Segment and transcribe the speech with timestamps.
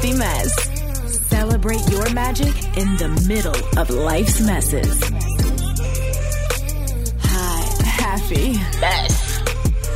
[0.00, 1.28] Happy mess.
[1.28, 5.02] Celebrate your magic in the middle of life's messes.
[7.22, 9.40] Hi, happy mess.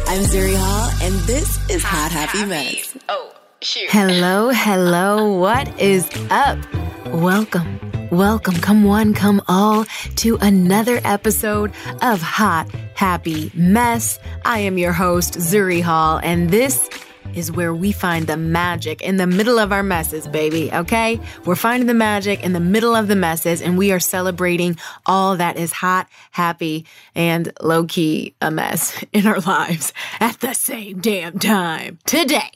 [0.06, 2.98] I'm Zuri Hall, and this is Hot, Happy, happy Mess.
[3.08, 3.32] Oh,
[3.62, 3.88] shoot.
[3.90, 5.32] Hello, hello.
[5.32, 6.58] What is up?
[7.06, 7.93] Welcome.
[8.10, 11.72] Welcome, come one, come all, to another episode
[12.02, 14.18] of Hot Happy Mess.
[14.44, 16.88] I am your host, Zuri Hall, and this
[17.34, 20.72] is where we find the magic in the middle of our messes, baby.
[20.72, 21.18] Okay?
[21.44, 24.76] We're finding the magic in the middle of the messes and we are celebrating
[25.06, 30.52] all that is hot, happy, and low key a mess in our lives at the
[30.52, 31.98] same damn time.
[32.04, 32.50] Today,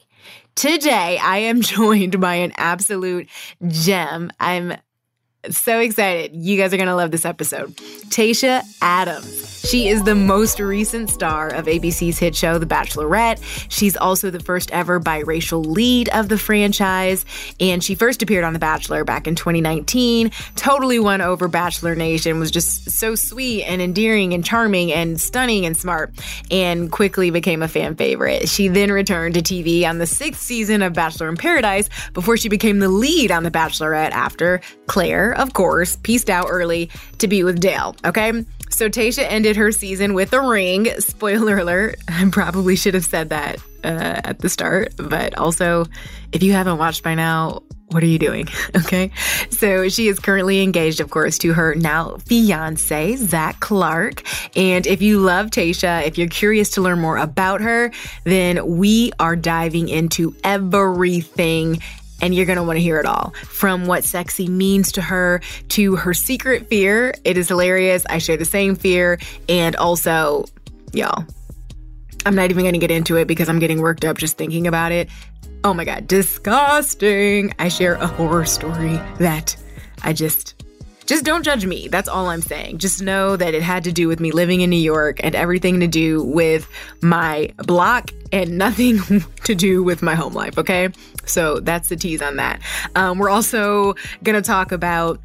[0.54, 3.28] today I am joined by an absolute
[3.66, 4.30] gem.
[4.38, 4.76] I'm
[5.56, 6.34] so excited.
[6.34, 7.74] You guys are going to love this episode.
[8.10, 9.57] Tayshia Adams.
[9.68, 13.38] She is the most recent star of ABC's hit show, The Bachelorette.
[13.68, 17.26] She's also the first ever biracial lead of the franchise.
[17.60, 20.30] And she first appeared on The Bachelor back in 2019.
[20.56, 25.66] Totally won over Bachelor Nation, was just so sweet and endearing and charming and stunning
[25.66, 26.14] and smart,
[26.50, 28.48] and quickly became a fan favorite.
[28.48, 32.48] She then returned to TV on the sixth season of Bachelor in Paradise before she
[32.48, 37.44] became the lead on The Bachelorette after Clare, of course, pieced out early to be
[37.44, 37.94] with Dale.
[38.06, 38.46] Okay.
[38.70, 40.86] So Tayshia ended her season with a ring.
[40.98, 41.98] Spoiler alert.
[42.08, 45.86] I probably should have said that uh, at the start, but also,
[46.32, 48.48] if you haven't watched by now, what are you doing?
[48.76, 49.10] Okay.
[49.50, 54.22] So she is currently engaged, of course, to her now fiance, Zac Clark.
[54.56, 57.90] And if you love Tayshia, if you're curious to learn more about her,
[58.24, 61.80] then we are diving into everything
[62.20, 65.40] and you're going to want to hear it all from what sexy means to her
[65.68, 67.14] to her secret fear.
[67.24, 68.04] It is hilarious.
[68.08, 69.18] I share the same fear.
[69.48, 70.46] And also,
[70.92, 71.24] y'all,
[72.26, 74.66] I'm not even going to get into it because I'm getting worked up just thinking
[74.66, 75.08] about it.
[75.64, 77.52] Oh my God, disgusting.
[77.58, 79.56] I share a horror story that
[80.02, 80.57] I just
[81.08, 81.88] just don't judge me.
[81.88, 82.78] That's all I'm saying.
[82.78, 85.80] Just know that it had to do with me living in New York and everything
[85.80, 86.68] to do with
[87.00, 88.98] my block and nothing
[89.44, 90.90] to do with my home life, okay?
[91.24, 92.60] So that's the tease on that.
[92.94, 95.18] Um, we're also gonna talk about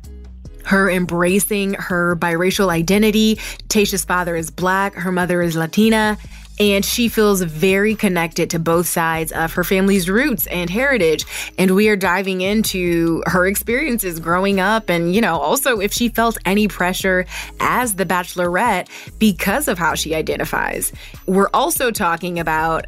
[0.63, 3.35] her embracing her biracial identity.
[3.67, 6.17] Tayshia's father is black, her mother is Latina,
[6.59, 11.25] and she feels very connected to both sides of her family's roots and heritage.
[11.57, 16.09] And we are diving into her experiences growing up and, you know, also if she
[16.09, 17.25] felt any pressure
[17.59, 18.87] as the bachelorette
[19.19, 20.91] because of how she identifies.
[21.25, 22.85] We're also talking about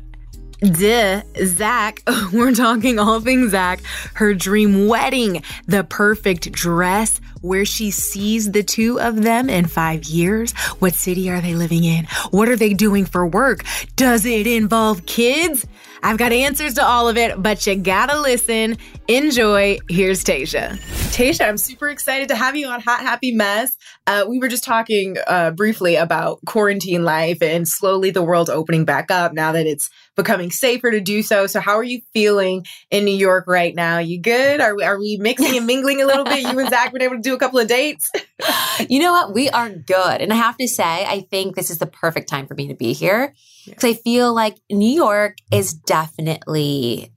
[0.62, 2.02] Duh, Zac.
[2.34, 3.82] We're talking all things Zac.
[4.14, 10.04] Her dream wedding, the perfect dress, where she sees the two of them in five
[10.06, 10.52] years.
[10.80, 12.06] What city are they living in?
[12.32, 13.64] What are they doing for work?
[13.96, 15.66] Does it involve kids?
[16.04, 18.78] I've got answers to all of it, but you gotta listen.
[19.08, 19.80] Enjoy.
[19.90, 20.78] Here's Tayshia.
[21.16, 23.76] Tayshia, I'm super excited to have you on Hot Happy Mess.
[24.06, 28.86] Uh, we were just talking uh, briefly about quarantine life and slowly the world opening
[28.86, 31.48] back up now that it's becoming safer to do so.
[31.48, 34.00] So, how are you feeling in New York right now?
[34.00, 34.62] You good?
[34.62, 36.42] Are we, are we mixing and mingling a little bit?
[36.42, 38.10] You and Zac been able to do a couple of dates?
[38.90, 39.34] you know what?
[39.34, 40.22] We are good.
[40.22, 42.74] And I have to say, I think this is the perfect time for me to
[42.76, 43.34] be here
[43.66, 47.12] because I feel like New York is definitely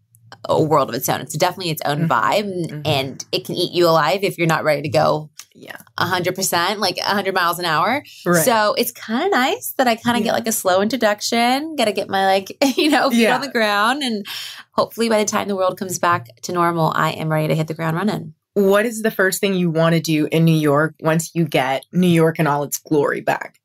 [0.49, 1.20] a world of its own.
[1.20, 2.82] It's definitely its own vibe Mhm.
[2.87, 5.76] and it can eat you alive if you're not ready to go Yeah.
[5.99, 8.05] 100%, like 100 miles an hour.
[8.25, 8.44] Right.
[8.44, 10.31] So it's kind of nice that I kind of Yeah.
[10.31, 13.35] get like a slow introduction, got to get my like, you know, feet Yeah.
[13.35, 14.03] on the ground.
[14.03, 14.25] And
[14.73, 17.67] hopefully by the time the world comes back to normal, I am ready to hit
[17.67, 18.35] the ground running.
[18.58, 21.84] What is the first thing you want to do in New York once you get
[21.93, 23.60] New York and all its glory back?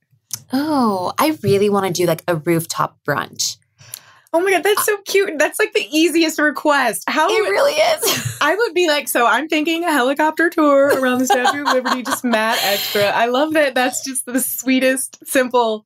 [0.52, 3.58] Oh, I really want to do like a rooftop brunch.
[4.36, 5.38] Oh my God, that's uh so cute.
[5.38, 7.04] That's like the easiest request.
[7.08, 8.38] How It really is.
[8.42, 12.02] I would be like, so I'm thinking a helicopter tour around the Statue of Liberty,
[12.04, 13.04] just mad extra.
[13.04, 13.76] I love that.
[13.76, 15.86] That's just the sweetest, simple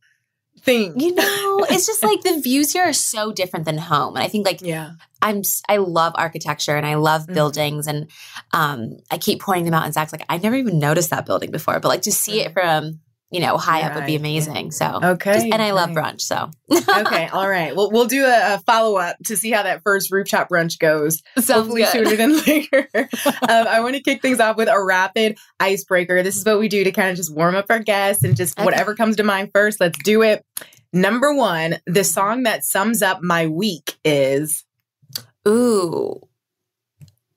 [0.67, 0.99] thing.
[0.99, 4.15] you know, it's just like the views here are so different than home.
[4.15, 4.91] And I think like Yeah.
[5.27, 7.33] I'm I love architecture and I love Mhm.
[7.33, 7.99] buildings and
[8.51, 8.79] um
[9.09, 11.79] I keep pointing them out and Zac's like I never even noticed that building before,
[11.79, 12.99] but like to see it from
[13.29, 14.71] you know high up would be amazing.
[14.71, 15.49] So Okay.
[15.51, 16.21] and I love brunch.
[16.21, 17.75] So okay, all right.
[17.75, 21.21] Well, we'll do a, a follow up to see how that first rooftop brunch goes.
[21.35, 21.91] Sounds hopefully good.
[21.91, 22.87] sooner than later.
[23.25, 26.23] um, I want to kick things off with a rapid icebreaker.
[26.23, 28.57] This is what we do to kind of just warm up our guests and just
[28.57, 28.63] Okay.
[28.65, 29.79] whatever comes to mind first.
[29.81, 30.45] Let's do it.
[30.93, 34.63] Number one, the song that sums up my week is
[35.47, 36.21] Ooh.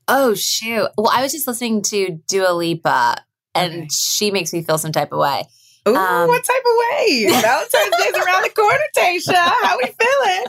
[0.08, 0.88] Oh shoot.
[0.96, 3.88] Well, I was just listening to Dua Lipa and Okay.
[3.92, 5.44] she makes me feel some type of way.
[5.90, 7.26] Ooh, Um, what type of way?
[7.40, 9.34] Valentine's Day's around the corner, Tayshia.
[9.34, 10.44] How we feeling?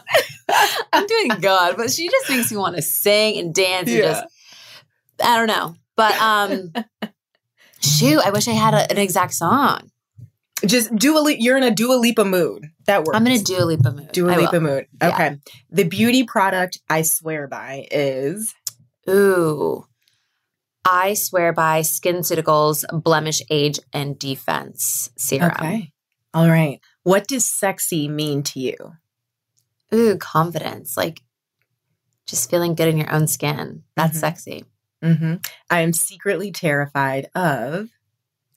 [0.94, 4.04] I'm doing good, but she just makes me want to sing and dance and Yeah.
[4.14, 4.26] just
[5.24, 5.76] I don't know.
[5.96, 6.74] But um
[7.82, 9.92] shoot, I wish I had a, an exact song.
[10.66, 11.42] Just Dua Lipa.
[11.42, 12.68] You're in a Dua Lipa mood.
[12.86, 13.16] That works.
[13.18, 14.12] I'm in a Dua Lipa mood.
[14.12, 14.32] Dua.
[14.36, 14.88] Lipa mood.
[15.02, 15.10] Yeah.
[15.10, 15.38] Okay.
[15.72, 18.54] The beauty product I swear by is
[19.10, 19.86] Ooh.
[20.86, 25.52] I swear by SkinCeuticals Blemish Age and Defense Serum.
[25.52, 25.92] okay.
[26.34, 26.80] All right.
[27.04, 28.76] What does sexy mean to you?
[29.94, 30.96] Ooh, confidence.
[30.98, 31.22] Like
[32.26, 33.84] just feeling good in your own skin.
[33.96, 34.22] That's Mhm.
[34.22, 34.66] sexy.
[35.04, 35.36] hmm
[35.70, 37.90] I am secretly terrified of.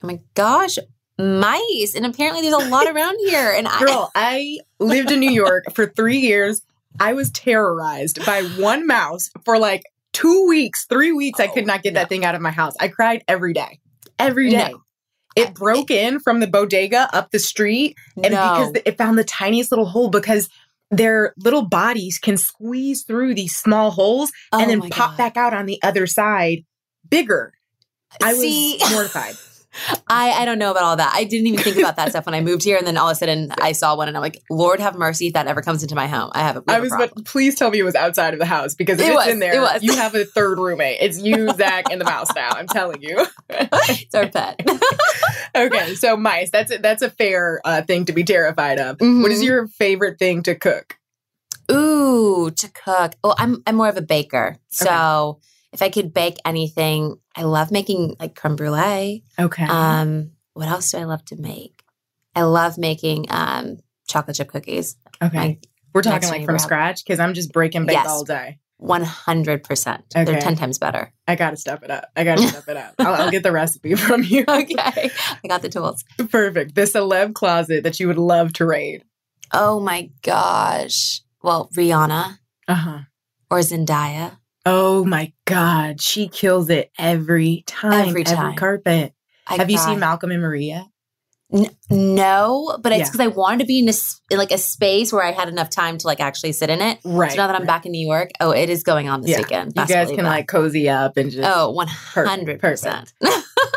[0.02, 0.76] Oh my gosh.
[1.18, 1.94] Mice.
[1.94, 3.52] And apparently there's a lot around here.
[3.52, 6.62] And I Girl, I lived in New York for three years.
[7.00, 9.82] I was terrorized by one mouse for like
[10.14, 11.38] two weeks, three weeks.
[11.40, 12.00] I could Oh, not get no.
[12.00, 12.74] that thing out of my house.
[12.80, 13.80] I cried every day.
[14.18, 14.70] Every day.
[14.72, 14.80] No.
[15.36, 18.50] It broke in from the bodega up the street and no.
[18.52, 20.48] because it found the tiniest little hole because
[20.90, 25.18] their little bodies can squeeze through these small holes Oh and then pop God.
[25.18, 26.64] back out on the other side
[27.10, 27.52] bigger.
[28.22, 28.78] I See?
[28.80, 29.34] was mortified.
[30.08, 31.12] I, I don't know about all that.
[31.14, 32.76] I didn't even think about that stuff when I moved here.
[32.76, 35.28] And then all of a sudden I saw one and I'm like, Lord have mercy
[35.28, 36.30] if that ever comes into my home.
[36.34, 38.46] I have a, I a was, but please tell me it was outside of the
[38.46, 40.98] house because if It it's was, in there, it you have a third roommate.
[41.00, 42.50] It's you, Zac, and the mouse now.
[42.50, 43.26] I'm telling you.
[43.50, 44.60] it's our pet.
[45.56, 46.50] okay, so mice.
[46.50, 49.00] That's a, that's a fair uh, thing to be terrified of.
[49.00, 49.44] What is Mhm.
[49.44, 50.98] your favorite thing to cook?
[51.70, 53.14] Ooh, to cook.
[53.22, 54.58] Well, I'm I'm more of a baker.
[54.68, 55.40] So
[55.74, 59.24] if I could bake anything, I love making like creme brulee.
[59.38, 59.64] Okay.
[59.64, 61.82] Um, what else do I love to make?
[62.34, 63.78] I love making um
[64.08, 64.96] chocolate chip cookies.
[65.22, 65.36] okay.
[65.36, 65.58] my
[65.92, 68.06] We're talking like from scratch because I'm just breaking bake Yes.
[68.08, 68.58] all day.
[68.78, 70.04] One hundred percent.
[70.12, 71.12] They're ten times better.
[71.28, 72.10] I gotta step it up.
[72.16, 72.94] I gotta step it up.
[72.98, 74.44] I'll, I'll get the recipe from you.
[74.48, 75.10] Okay,
[75.44, 76.04] I got the tools.
[76.30, 76.74] Perfect.
[76.74, 79.04] The celeb closet that you would love to raid.
[79.52, 81.22] Oh my gosh.
[81.42, 82.38] Well, Rihanna
[82.68, 82.98] Uh huh.
[83.50, 84.38] or Zendaya.
[84.66, 88.08] Oh my God, she kills it every time.
[88.08, 88.56] Every time.
[88.56, 89.12] carpet.
[89.46, 90.72] I Have you seen Malcolm and Marie?
[91.52, 93.04] N- no, but it's Yeah.
[93.06, 95.98] because I wanted to be in, a, like a space where I had enough time
[95.98, 96.98] to like actually sit in it.
[97.04, 97.30] Right.
[97.30, 97.66] So now that I'm right.
[97.66, 99.38] back in New York, oh, it is going on this Yeah.
[99.38, 99.74] weekend.
[99.76, 100.24] you guys can that.
[100.24, 103.12] like cozy up and just oh, one hundred percent.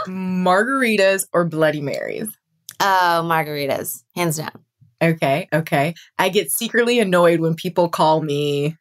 [0.08, 2.30] margaritas or Bloody Marys.
[2.80, 4.52] Oh, margaritas, hands down.
[5.02, 5.96] Okay, okay.
[6.20, 8.78] I get secretly annoyed when people call me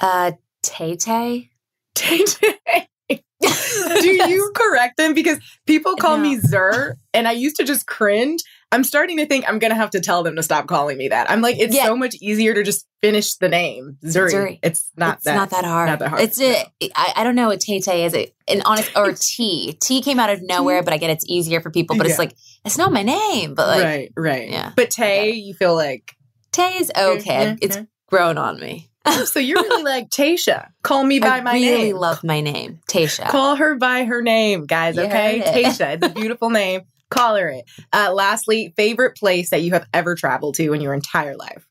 [0.00, 1.50] Uh, Tay Tay.
[1.94, 2.88] Tay Tay.
[3.40, 5.14] Do you correct them?
[5.14, 8.42] Because people call me Zer, and I used to just cringe.
[8.72, 11.30] I'm starting to think I'm gonna have to tell them to stop calling me that.
[11.30, 11.84] I'm like, it's Yeah.
[11.84, 14.30] so much easier to just finish the name Zuri.
[14.32, 14.58] Zuri.
[14.62, 15.88] It's not it's that not that hard.
[15.88, 16.20] Not that hard.
[16.22, 18.12] It's a, I, I don't know what Tay Tay is.
[18.12, 19.78] It an honest or T.
[19.80, 21.96] T came out of nowhere, but I get it's easier for people.
[21.96, 22.10] But Yeah.
[22.10, 22.34] it's like
[22.64, 23.54] it's not my name.
[23.54, 24.50] But like right, right.
[24.50, 24.72] yeah.
[24.76, 26.12] But Tay, you feel like
[26.52, 27.46] Tay is okay.
[27.54, 28.90] Mhm, It's grown on me.
[29.26, 30.68] so you're really like Tayshia.
[30.82, 31.74] Call me by I my really name.
[31.74, 33.28] I really love my name, Tayshia.
[33.28, 34.96] Call her by her name, guys.
[34.96, 35.46] You okay, it.
[35.46, 35.94] Tayshia.
[35.94, 36.82] It's a beautiful name.
[37.10, 37.64] Call her it.
[37.92, 41.66] Uh, lastly, favorite place that you have ever traveled to in your entire life.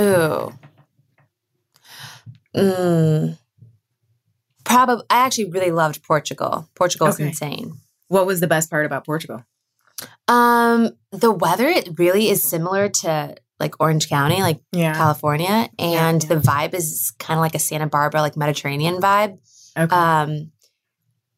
[0.00, 0.52] Ooh.
[2.54, 3.38] Mm.
[4.64, 5.04] Probably.
[5.10, 6.68] I actually really loved Portugal.
[6.74, 7.28] Portugal's Okay.
[7.28, 7.74] insane.
[8.08, 9.44] What was the best part about Portugal?
[10.28, 14.94] Um, the weather it really is similar to like Orange County, like Yeah.
[14.94, 16.28] California, and yeah.
[16.28, 19.38] the vibe is kind of like a Santa Barbara, like Mediterranean vibe.
[19.76, 19.94] Okay.
[19.94, 20.52] Um,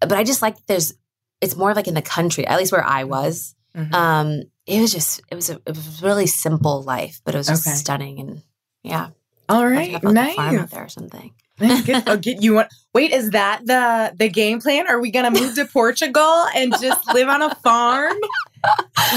[0.00, 0.94] but I just like there's
[1.40, 3.54] it's more like in the country, at least where I was.
[3.76, 3.92] Mhm.
[3.94, 7.38] Um, it was just it was a it was a really simple life, but it
[7.38, 7.76] was just Okay.
[7.76, 8.42] stunning and
[8.82, 9.08] yeah,
[9.48, 11.32] All I'd have like a farm out there or something.
[11.84, 12.68] Get, oh, get you want.
[12.94, 14.86] Wait, is that the the game plan?
[14.88, 18.16] Are we gonna move to Portugal and just live on a farm?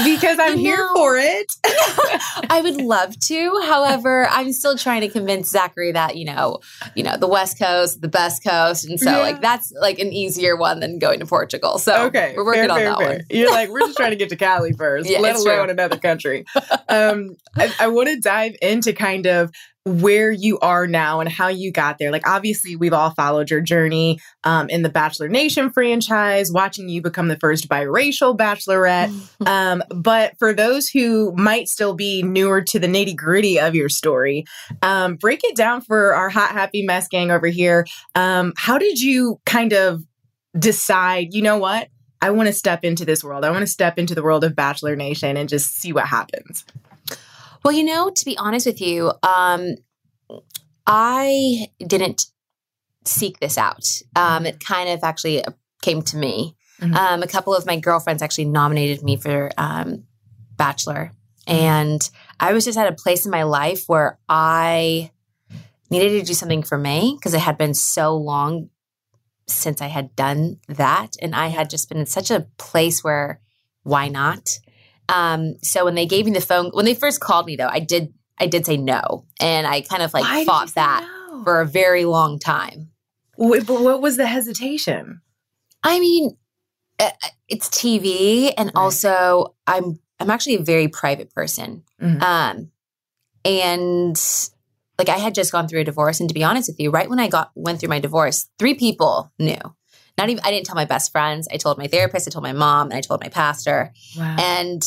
[0.04, 1.52] Because I'm here for it.
[2.50, 3.60] I would love to.
[3.66, 6.60] However, I'm still trying to convince Zachary that, you know,
[6.94, 8.84] you know, the West Coast, the best coast.
[8.88, 9.18] And so Yeah.
[9.18, 11.78] like that's like an easier one than going to Portugal.
[11.78, 13.08] So okay, we're working fair, on fair, that fair.
[13.08, 13.20] one.
[13.30, 15.70] You're like, we're just trying to get to Cali first, Yeah, let alone true.
[15.70, 16.44] another country.
[16.88, 19.50] Um, I, I want to dive into kind of
[19.84, 22.10] where you are now and how you got there.
[22.10, 27.02] Like, obviously, we've all followed your journey um, in the Bachelor Nation franchise, watching you
[27.02, 29.12] become the first biracial bachelorette.
[29.42, 33.88] Um, but for those who might still be newer to the nitty gritty of your
[33.88, 34.44] story,
[34.82, 37.86] um, break it down for our hot, happy mess gang over here.
[38.14, 40.04] Um, how did you kind of
[40.56, 41.88] decide, you know what?
[42.20, 43.44] I want to step into this world.
[43.44, 46.64] I want to step into the world of Bachelor Nation and just see what happens.
[47.64, 49.76] Well, you know, to be honest with you, um,
[50.86, 52.26] I didn't
[53.04, 53.86] seek this out.
[54.16, 55.42] Um, it kind of actually
[55.80, 56.56] came to me.
[56.80, 56.96] Mhm.
[56.96, 60.04] Um, a couple of my girlfriends actually nominated me for um,
[60.56, 61.12] Bachelor.
[61.46, 65.10] And I was just at a place in my life where I
[65.90, 68.70] needed to do something for me because it had been so long
[69.48, 71.16] since I had done that.
[71.20, 73.40] And I had just been in such a place where
[73.82, 74.48] why not?
[75.12, 77.80] Um, so when they gave me the phone, when they first called me though, I
[77.80, 79.26] did I did say no.
[79.40, 81.44] And I kind of like Why fought that no?
[81.44, 82.90] for a very long time.
[83.36, 85.20] Wait, but what was the hesitation?
[85.84, 86.36] I mean,
[86.98, 87.10] uh,
[87.48, 88.76] it's TV, and Right.
[88.82, 91.82] also I'm I'm actually a very private person.
[92.00, 92.22] Mhm.
[92.22, 92.70] Um,
[93.44, 94.20] and
[94.98, 97.08] like I had just gone through a divorce, and to be honest with you, right
[97.10, 99.58] when I got went through my divorce, three people knew.
[100.18, 101.48] Not even I didn't tell my best friends.
[101.52, 102.28] I told my therapist.
[102.28, 104.36] I told my mom, and I told my pastor, Wow.
[104.38, 104.82] and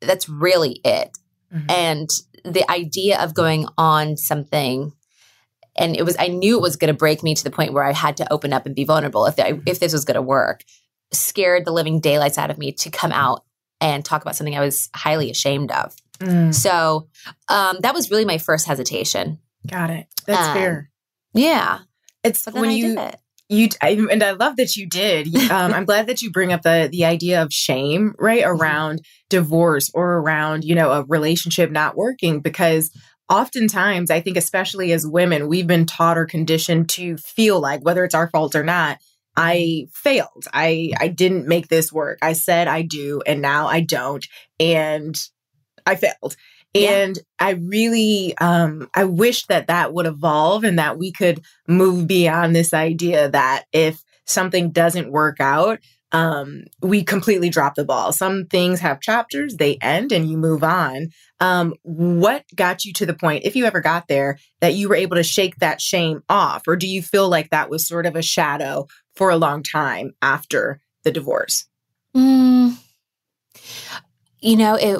[0.00, 1.16] that's really it.
[1.54, 1.70] Mhm.
[1.70, 2.10] And
[2.44, 4.92] the idea of going on something
[5.76, 7.84] and it was I knew it was going to break me to the point where
[7.84, 10.22] I had to open up and be vulnerable if I, if this was going to
[10.22, 10.64] work
[11.12, 13.44] scared the living daylights out of me to come out
[13.80, 15.94] and talk about something I was highly ashamed of.
[16.18, 17.08] Mm, So
[17.48, 19.38] um, that was really my first hesitation.
[19.66, 20.06] got it.
[20.26, 20.90] That's Um, fair.
[21.32, 21.78] Yeah,
[22.24, 23.20] It's when I you did it.
[23.48, 25.28] You I, and I love that you did.
[25.50, 28.60] Um, I'm glad that you bring up the the idea of shame right Mm-hmm.
[28.60, 29.00] around
[29.30, 32.90] divorce or around you know a relationship not working because
[33.30, 38.04] oftentimes I think especially as women we've been taught or conditioned to feel like whether
[38.04, 38.98] it's our fault or not
[39.36, 40.44] I failed.
[40.52, 42.18] I I didn't make this work.
[42.22, 44.26] I said I do and now I don't
[44.58, 45.16] and
[45.86, 46.36] I failed.
[46.74, 46.90] Yeah.
[46.90, 52.06] And I really um I wish that that would evolve and that we could move
[52.06, 55.78] beyond this idea that if something doesn't work out
[56.12, 58.12] um we completely drop the ball.
[58.12, 61.08] Some things have chapters, they end and you move on.
[61.40, 64.94] Um what got you to the point if you ever got there that you were
[64.94, 68.14] able to shake that shame off or do you feel like that was sort of
[68.14, 71.66] a shadow for a long time after the divorce?
[72.14, 72.76] Mm,
[74.40, 74.98] you know, it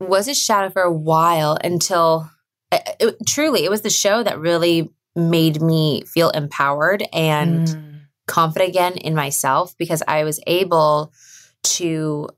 [0.00, 2.30] was a shadow for a while until
[2.72, 8.00] it, it- truly it was the show that really made me feel empowered and Mm.
[8.26, 11.12] confident again in myself because I was able
[11.64, 12.28] to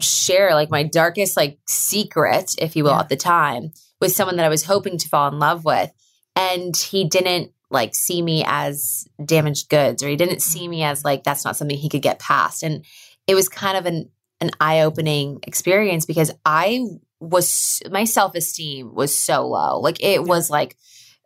[0.00, 3.00] share like my darkest like secret, if you will, Yeah.
[3.00, 5.90] at the time with someone that I was hoping to fall in love with.
[6.34, 11.04] And he didn't like see me as damaged goods or he didn't see me as
[11.04, 12.62] like that's not something he could get past.
[12.62, 12.84] And
[13.26, 14.10] it was kind of an
[14.42, 16.84] an eye-opening experience because I
[17.20, 19.80] was my self-esteem was so low.
[19.80, 20.76] Like it was like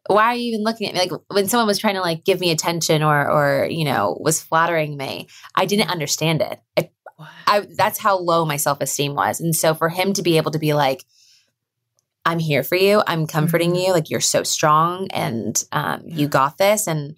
[0.08, 1.00] why are you even looking at me?
[1.00, 4.40] Like when someone was trying to like give me attention or or you know was
[4.40, 6.61] flattering me, I didn't understand it.
[6.76, 6.90] I,
[7.46, 9.40] I that's how low my self esteem was.
[9.40, 11.04] And so for him to be able to be like,
[12.25, 13.87] I'm here for you, I'm comforting Mhm.
[13.87, 16.87] you, like you're so strong and um, you got this.
[16.87, 17.16] And,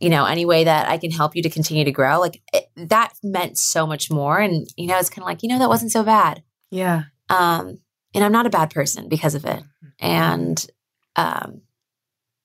[0.00, 2.66] you know, any way that I can help you to continue to grow, like it,
[2.76, 4.38] that meant so much more.
[4.38, 6.42] And, you know, it's kind of like, you know, that wasn't so bad.
[6.70, 7.04] Yeah.
[7.28, 7.78] Um,
[8.14, 9.62] and I'm not a bad person because of it.
[10.00, 10.64] And,
[11.16, 11.62] um,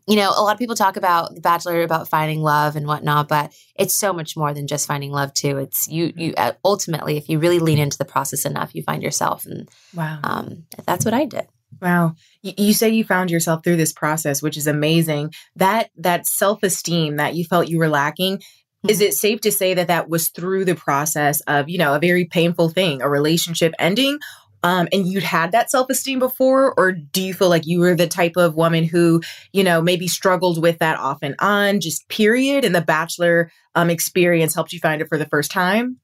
[0.05, 3.29] you know, a lot of people talk about The Bachelor, about finding love and whatnot,
[3.29, 5.57] but it's so much more than just finding love too.
[5.59, 9.01] It's you, you uh, ultimately, if you really lean into the process enough, you find
[9.01, 10.19] yourself, and Wow.
[10.23, 11.47] um, that's what I did.
[11.81, 12.15] Wow.
[12.41, 15.33] You, say you found yourself through this process, which is amazing.
[15.55, 18.41] That that self-esteem that you felt you were lacking,
[18.87, 19.07] is Mm-hmm.
[19.07, 22.25] it safe to say that that was through the process of, you know, a very
[22.25, 24.19] painful thing, a relationship ending?
[24.61, 28.07] Um, and you'd had that self-esteem before, or do you feel like you were the
[28.07, 32.63] type of woman who, you know, maybe struggled with that off and on, just period,
[32.63, 35.97] and the bachelor um, experience helped you find it for the first time?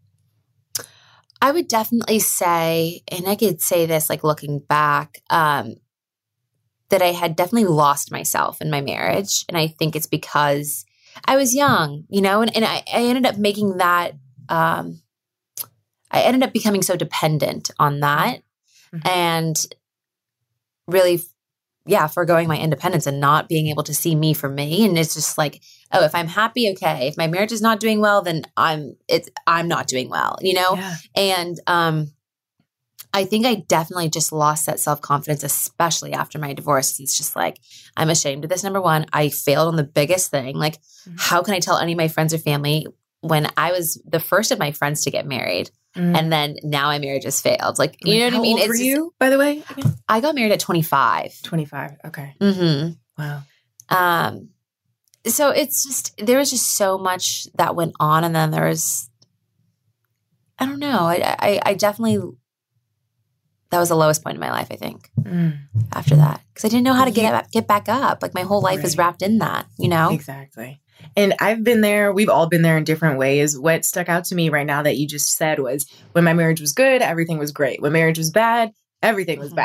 [1.42, 5.76] I would definitely say, and I could say this like looking back, um,
[6.90, 9.46] that I had definitely lost myself in my marriage.
[9.48, 10.86] And I think it's because
[11.26, 14.14] I was young, you know, and, and I, I ended up making that,
[14.50, 15.02] um,
[16.12, 18.42] I ended up becoming so dependent on that
[18.92, 19.08] Mhm.
[19.08, 19.66] and
[20.88, 21.22] really,
[21.90, 24.86] yeah, foregoing my independence and not being able to see me for me.
[24.86, 27.08] And it's just like, oh, if I'm happy, okay.
[27.08, 30.54] If my marriage is not doing well, then I'm, it's, I'm not doing well, you
[30.54, 30.76] know?
[30.76, 30.96] Yeah.
[31.16, 32.12] And um,
[33.14, 37.00] I think I definitely just lost that self confidence, especially after my divorce.
[37.00, 37.58] It's just like,
[37.98, 38.64] I'm ashamed of this.
[38.64, 40.56] Number one, I failed on the biggest thing.
[40.56, 41.16] Like, Mhm.
[41.18, 42.86] how can I tell any of my friends or family
[43.22, 45.72] when I was the first of my friends to get married?
[45.98, 46.18] Mm.
[46.18, 47.80] And then now my marriage has failed.
[47.80, 48.60] Like, you Like, know what I mean?
[48.60, 49.64] old were just- you, by the way?
[50.08, 51.42] I got married at 25.
[51.42, 51.92] 25.
[52.06, 52.36] Okay.
[52.40, 52.92] Mm-hmm.
[53.22, 53.42] Wow.
[53.90, 54.50] Um,
[55.26, 59.10] so it's just there was just so much that went on, and then there was,
[60.60, 62.20] I don't know, I I, I definitely
[63.72, 64.68] that was the lowest point in my life.
[64.72, 65.58] I think Mm.
[65.94, 68.22] after that because I didn't know how to get get back up.
[68.22, 70.10] Like my whole life is wrapped in that, you know.
[70.12, 70.82] Exactly.
[71.16, 72.14] And I've been there.
[72.14, 73.58] We've all been there in different ways.
[73.58, 76.62] What stuck out to me right now that you just said was when my marriage
[76.62, 77.82] was good, everything was great.
[77.82, 79.56] When marriage was bad, everything was Mhm.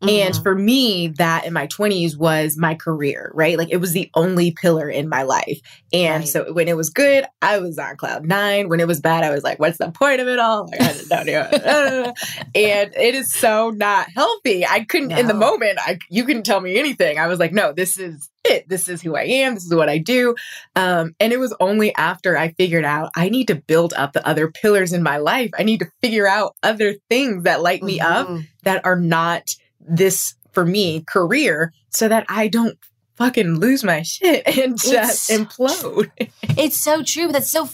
[0.00, 0.10] Bad.
[0.10, 3.56] And for me, that in my 20s was my career, right?
[3.58, 5.60] Like it was the only pillar in my life.
[5.92, 6.28] And Right.
[6.28, 8.68] so when it was good, I was on cloud nine.
[8.68, 10.68] When it was bad, I was like, what's the point of it all?
[10.70, 10.92] Like, I
[11.24, 12.14] don't know.
[12.54, 14.64] and it is so not healthy.
[14.66, 17.18] I couldn't, in the moment, I you couldn't tell me anything.
[17.18, 18.68] I was like, no, this is it.
[18.68, 19.54] This is who I am.
[19.54, 20.34] This is what I do.
[20.76, 24.26] Um, and it was only after I figured out I need to build up the
[24.26, 25.50] other pillars in my life.
[25.58, 28.46] I need to figure out other things that light me up Mhm.
[28.64, 32.76] that are not this for me career so that I don't
[33.16, 36.10] fucking lose my shit and just It's- implode.
[36.58, 37.26] It's so true.
[37.26, 37.68] But that's so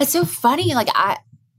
[0.00, 0.74] it's so funny.
[0.74, 1.18] Like I,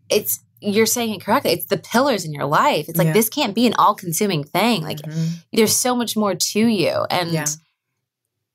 [0.09, 1.51] it's you're saying it correctly.
[1.51, 2.89] It's the pillars in your life.
[2.89, 3.13] It's like Yeah.
[3.13, 4.83] this can't be an all consuming thing.
[4.83, 5.27] Like Mhm.
[5.53, 7.45] there's so much more to you and Yeah.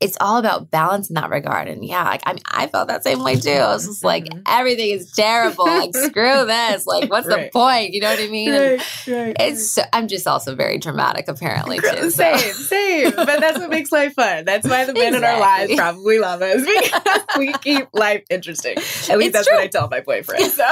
[0.00, 3.04] It's all about balance in that regard and yeah like i mean i felt that
[3.04, 4.42] same way too i was just like Mhm.
[4.46, 7.44] everything is terrible like screw this like what's Right.
[7.52, 9.36] the point you know what i mean And right.
[9.38, 12.36] it's so, i'm just also very dramatic apparently too so.
[12.36, 13.12] Same, same.
[13.14, 14.44] But that's what makes life fun.
[14.44, 18.76] That's why the men in our lives probably love us because we keep life interesting.
[18.76, 18.82] At
[19.18, 19.56] least It's that's true.
[19.56, 20.44] what I tell my boyfriend.
[20.52, 20.64] So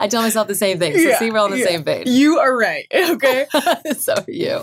[0.00, 1.66] i tell myself the same thing so Yeah, see we're on the yeah.
[1.66, 2.86] same page you are right.
[2.94, 3.46] Okay.
[3.98, 4.62] so are you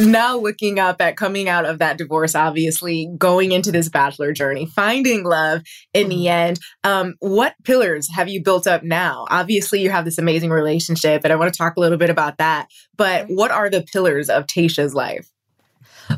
[0.00, 4.66] now looking up at coming out of that divorce, obviously going into this bachelor journey,
[4.66, 5.62] finding love
[5.94, 6.26] in the mm-hmm.
[6.26, 6.60] end.
[6.84, 9.26] Um, what pillars have you built up now?
[9.30, 12.38] Obviously, you have this amazing relationship, and I want to talk a little bit about
[12.38, 12.68] that.
[12.96, 15.30] But what are the pillars of Tayshia's life?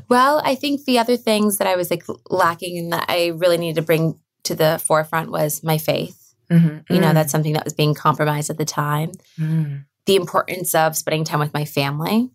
[0.09, 3.57] Well, I think the other things that I was like lacking and that I really
[3.57, 6.35] needed to bring to the forefront was my faith.
[6.51, 6.93] Mm-hmm.
[6.93, 7.15] You know, mm.
[7.15, 9.13] that's something that was being compromised at the time.
[9.39, 9.85] Mm.
[10.07, 12.31] The importance of spending time with my family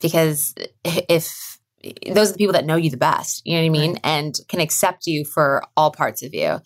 [0.00, 1.58] because if
[2.12, 3.92] those are the people that know you the best, you know what I mean?
[3.92, 4.00] Right.
[4.04, 6.60] And can accept you for all parts of you.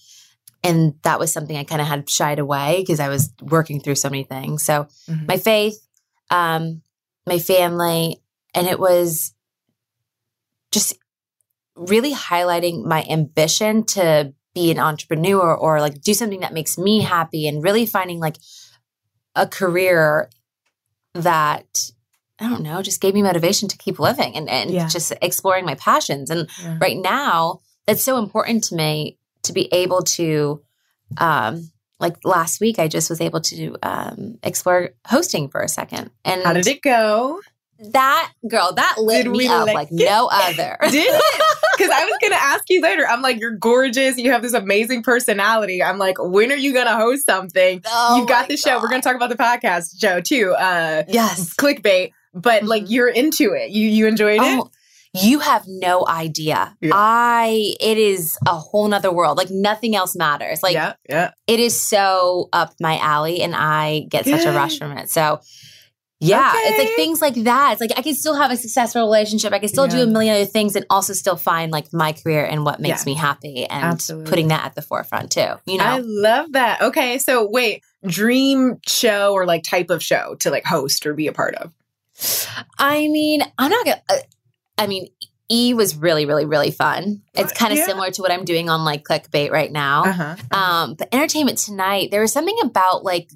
[0.64, 3.96] And that was something I kind of had shied away because I was working through
[3.96, 4.62] so many things.
[4.62, 5.26] So mm-hmm.
[5.26, 5.76] my faith,
[6.30, 6.82] um,
[7.26, 8.22] my family,
[8.54, 9.34] and it was
[10.70, 10.96] just
[11.74, 17.00] really highlighting my ambition to be an entrepreneur or like do something that makes me
[17.00, 18.36] happy and really finding like
[19.34, 20.30] a career
[21.14, 21.90] that
[22.42, 24.88] I don't know, just gave me motivation to keep living and, and yeah.
[24.88, 26.28] just exploring my passions.
[26.28, 26.76] And yeah.
[26.80, 30.60] right now, that's so important to me to be able to,
[31.18, 36.10] um, like last week, I just was able to um, explore hosting for a second.
[36.24, 37.40] And how did it go?
[37.78, 40.78] That girl, that lit did me up like, like no other.
[40.90, 41.42] did it?
[41.76, 43.06] Because I was gonna ask you later.
[43.08, 44.18] I'm like, you're gorgeous.
[44.18, 45.82] You have this amazing personality.
[45.82, 47.82] I'm like, when are you gonna host something?
[47.86, 48.80] Oh You've got the show.
[48.80, 50.54] We're gonna talk about the podcast show too.
[50.54, 52.68] Uh, yes, clickbait but mm-hmm.
[52.68, 53.70] like you're into it.
[53.70, 55.22] You you enjoyed oh, it?
[55.22, 56.76] You have no idea.
[56.80, 56.92] Yeah.
[56.94, 59.36] I it is a whole nother world.
[59.36, 60.62] Like nothing else matters.
[60.62, 61.32] Like yeah, yeah.
[61.46, 65.10] it is so up my alley and I get such a rush from it.
[65.10, 65.40] So
[66.24, 66.68] yeah, okay.
[66.68, 67.72] it's like things like that.
[67.72, 69.52] It's like I can still have a successful relationship.
[69.52, 69.96] I can still yeah.
[69.96, 73.04] do a million other things and also still find like my career and what makes
[73.04, 73.12] yeah.
[73.12, 74.30] me happy and Absolutely.
[74.30, 75.54] putting that at the forefront too.
[75.66, 76.80] You know, I love that.
[76.80, 81.26] Okay, so wait, dream show or like type of show to like host or be
[81.26, 81.72] a part of?
[82.78, 84.02] I mean, I'm not gonna.
[84.08, 84.16] Uh,
[84.78, 85.08] I mean,
[85.50, 87.22] E was really, really, really fun.
[87.34, 87.86] It's kind of yeah.
[87.86, 90.04] similar to what I'm doing on like clickbait right now.
[90.04, 90.56] Uh-huh, uh-huh.
[90.56, 93.30] Um, but Entertainment Tonight, there was something about like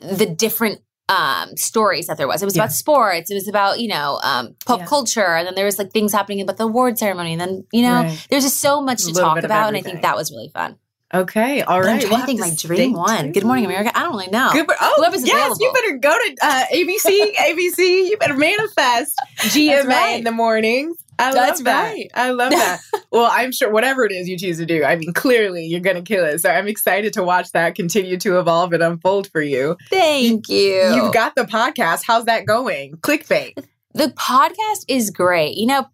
[0.00, 2.40] the different um, stories that there was.
[2.40, 2.62] It was yeah.
[2.62, 3.30] about sports.
[3.30, 4.86] It was about you know um, pop yeah.
[4.86, 7.82] culture, and then there was like things happening about the award ceremony, and then you
[7.82, 8.26] know right.
[8.30, 10.76] there's just so much to talk about, and I think that was really fun.
[11.12, 11.94] Okay, all right.
[11.94, 13.32] I'm trying we'll to think my dream one.
[13.32, 13.90] Good Morning America.
[13.96, 14.50] I don't really know.
[14.52, 15.58] Good, oh, Whoever's yes, available.
[15.60, 17.34] you better go to uh, ABC.
[17.34, 17.78] ABC.
[18.10, 20.18] You better manifest GMA right.
[20.18, 20.94] in the morning.
[21.18, 21.92] I That's love that.
[21.92, 22.10] Right.
[22.14, 22.80] I love that.
[23.12, 25.96] well, I'm sure whatever it is you choose to do, I mean, clearly you're going
[25.96, 26.40] to kill it.
[26.40, 29.76] So I'm excited to watch that continue to evolve and unfold for you.
[29.90, 30.94] Thank you.
[30.94, 32.02] You've got the podcast.
[32.06, 32.94] How's that going?
[32.96, 33.64] Clickbait.
[33.92, 35.56] The podcast is great.
[35.56, 35.86] You know,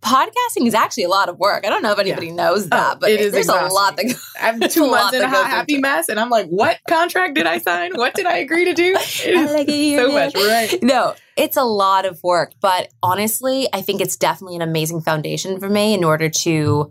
[0.00, 1.66] podcasting is actually a lot of work.
[1.66, 2.34] I don't know if anybody yeah.
[2.34, 3.70] knows oh, that, oh, but it is there's exhausting.
[3.70, 4.32] a lot that goes.
[4.40, 7.58] I'm two months in a hot, happy mess, and I'm like, what contract did I
[7.58, 7.92] sign?
[7.94, 8.96] What did I agree to do?
[9.48, 10.78] Like so much, right?
[10.82, 15.58] No, it's a lot of work, but honestly, I think it's definitely an amazing foundation
[15.58, 16.90] for me in order to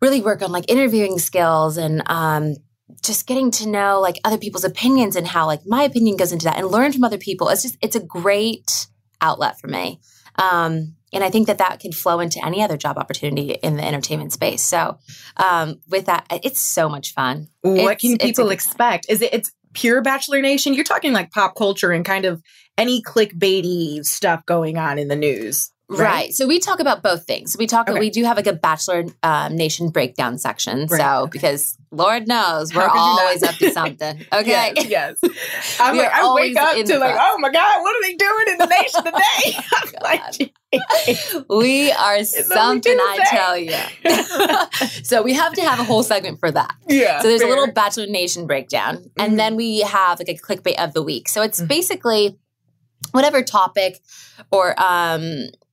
[0.00, 2.56] really work on like interviewing skills and um,
[3.02, 6.44] just getting to know like other people's opinions and how like my opinion goes into
[6.44, 7.48] that and learn from other people.
[7.48, 8.86] It's just it's a great
[9.20, 10.00] outlet for me.
[10.36, 13.84] Um, and I think that that could flow into any other job opportunity in the
[13.84, 14.62] entertainment space.
[14.62, 14.98] So,
[15.38, 17.48] um, with that, it's so much fun.
[17.62, 18.52] What It's- can people good time.
[18.52, 19.06] expect?
[19.08, 20.74] Is it it's pure Bachelor Nation?
[20.74, 22.42] You're talking like pop culture and kind of
[22.76, 26.32] any clickbaity stuff going on in the news, Right.
[26.32, 27.56] So we talk about both things.
[27.58, 27.88] We talk.
[27.90, 27.98] Okay.
[28.00, 30.86] We do have like a Bachelor um, Nation breakdown section.
[30.86, 31.30] Right, So okay.
[31.32, 33.20] because Lord knows we're could you not?
[33.20, 34.24] always up to something.
[34.32, 34.72] Okay.
[34.76, 35.18] Yes.
[35.22, 35.76] yes.
[35.80, 38.58] I'm like, I wake up to like, oh my God, what are they doing in
[38.58, 39.58] the nation today?
[39.76, 45.02] I'm like, we are only something, I tell you.
[45.04, 46.74] so we have to have a whole segment for that.
[46.88, 47.20] yeah.
[47.20, 49.10] So there's a little Bachelor Nation breakdown, Mhm.
[49.18, 51.28] and then we have like a clickbait of the week.
[51.28, 51.68] So it's Mhm.
[51.68, 52.38] basically
[53.12, 54.00] whatever topic
[54.50, 55.22] or um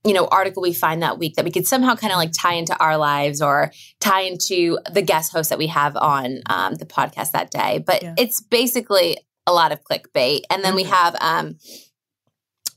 [0.04, 2.54] you know article we find that week that we could somehow kind of like tie
[2.54, 6.86] into our lives or tie into the guest host that we have on um, the
[6.86, 7.78] podcast that day.
[7.84, 8.14] But Yeah.
[8.18, 10.88] it's basically a lot of clickbait, and then we Mhm.
[10.90, 11.56] have um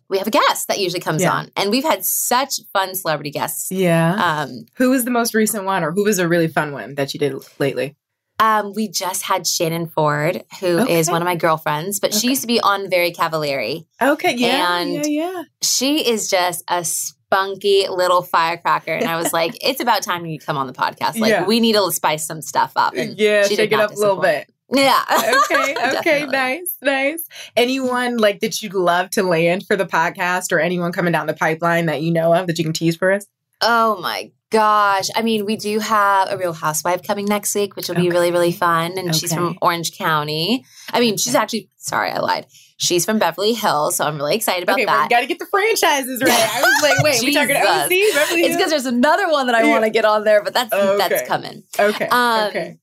[0.07, 1.31] we have a guest that usually comes Yeah.
[1.33, 3.71] on, and we've had such fun celebrity guests.
[3.71, 4.13] Yeah.
[4.43, 7.13] Um, who was the most recent one or who was a really fun one that
[7.15, 7.95] you did lately?
[8.39, 11.13] Um, we just had Shannon Ford, who is Okay.
[11.13, 13.85] one of my girlfriends, but she used to be on Very Cavallari.
[14.01, 14.35] Okay.
[14.35, 14.77] Yeah.
[14.79, 15.31] And- yeah.
[15.31, 15.43] Yeah.
[15.61, 18.91] She is just a spunky little firecracker.
[18.91, 21.17] And I was like, it's about time you come on the podcast.
[21.17, 21.45] Like, Yeah.
[21.45, 22.93] we need to spice some stuff up.
[22.95, 23.47] And Yeah.
[23.47, 24.49] she Shake it up a little bit.
[24.73, 24.99] Yeah.
[25.51, 27.23] okay, okay, nice, nice.
[27.55, 31.33] Anyone like that you'd love to land for the podcast or anyone coming down the
[31.33, 33.25] pipeline that you know of that you can tease for us?
[33.61, 35.07] Oh my gosh.
[35.15, 38.31] I mean, we do have a real housewife coming next week, which will be really,
[38.31, 38.97] really fun.
[38.97, 40.65] And she's from Orange County.
[40.91, 42.47] I mean, she's actually, sorry, I lied.
[42.77, 43.95] She's from Beverly Hills.
[43.97, 45.09] So I'm really excited about okay, we that.
[45.09, 46.31] got to get the franchises right.
[46.31, 47.55] I was like, wait, we talking.
[47.55, 47.63] OC,
[48.13, 50.73] Beverly It's because there's another one that I want to get on there, but that's
[50.73, 50.97] Okay.
[51.09, 51.63] that's coming.
[51.79, 52.77] Okay, Um, okay.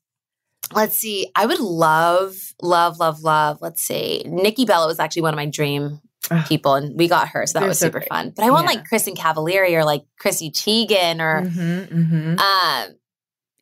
[0.75, 1.29] Let's see.
[1.37, 3.59] I would love, love, love, love.
[3.61, 4.23] Let's see.
[4.27, 6.01] Nikki Bella was actually one of my dream.
[6.47, 8.09] People, and we got her, so that They're was so super great.
[8.09, 8.33] fun.
[8.37, 8.77] But I want Yeah.
[8.77, 12.39] like Kristin Cavallari or like Chrissy Teigen or Mm-hmm, mm-hmm.
[12.39, 12.95] um,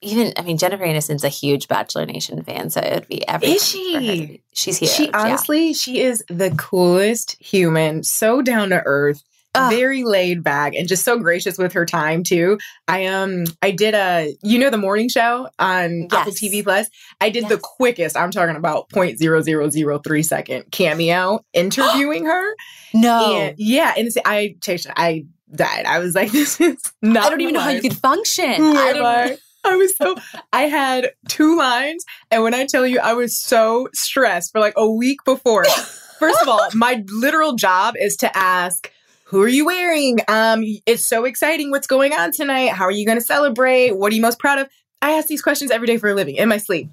[0.02, 0.32] even.
[0.36, 3.56] I mean, Jennifer Aniston's a huge Bachelor Nation fan, so it would be everything.
[3.56, 3.92] Is she?
[3.94, 4.90] for her to be- She's huge.
[4.90, 5.10] She yeah.
[5.20, 9.22] honestly, she is the coolest human, so down to earth,
[9.54, 9.72] Ugh.
[9.72, 12.58] very laid back, and just so gracious with her time too.
[12.86, 16.88] I um, I did a, you know, the morning show on Apple TV Plus.
[17.20, 18.16] I did the quickest.
[18.16, 22.54] I'm talking about point zero zero zero three second cameo interviewing her.
[22.94, 24.56] No, And yeah, and I,
[24.96, 25.84] I died.
[25.86, 27.26] I was like, this is not.
[27.26, 28.54] I don't even know how you could function.
[28.54, 29.04] Who I am.
[29.04, 29.38] I?
[29.62, 30.16] I was so
[30.54, 34.74] I had two lines, and when I tell you I was so stressed for like
[34.76, 35.64] a week before.
[36.18, 38.90] First of all, my literal job is to ask,
[39.30, 40.18] "Who are you wearing?
[40.28, 41.70] Um, it's so exciting.
[41.70, 42.70] What's going on tonight?
[42.72, 43.92] How are you going to celebrate?
[43.96, 44.68] What are you most proud of?"
[45.02, 46.90] I ask these questions every day for a living in my sleep.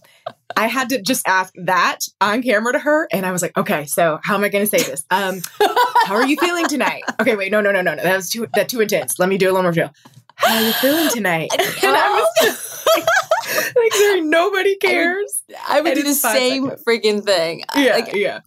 [0.55, 3.85] I had to just ask that on camera to her, and I was like, "Okay,
[3.85, 5.03] so how am I going to say this?
[5.11, 5.41] Um,
[6.05, 7.03] how are you feeling tonight?
[7.19, 8.03] Okay, wait, no, no, no, no, no.
[8.03, 9.19] That was too that too intense.
[9.19, 9.89] Let me do a little more chill.
[10.35, 11.49] How are you feeling tonight?
[11.51, 15.43] And I was just like, like there, nobody cares.
[15.67, 16.83] I would And do the same seconds.
[16.87, 17.63] freaking thing.
[17.75, 18.41] Yeah, Like, yeah.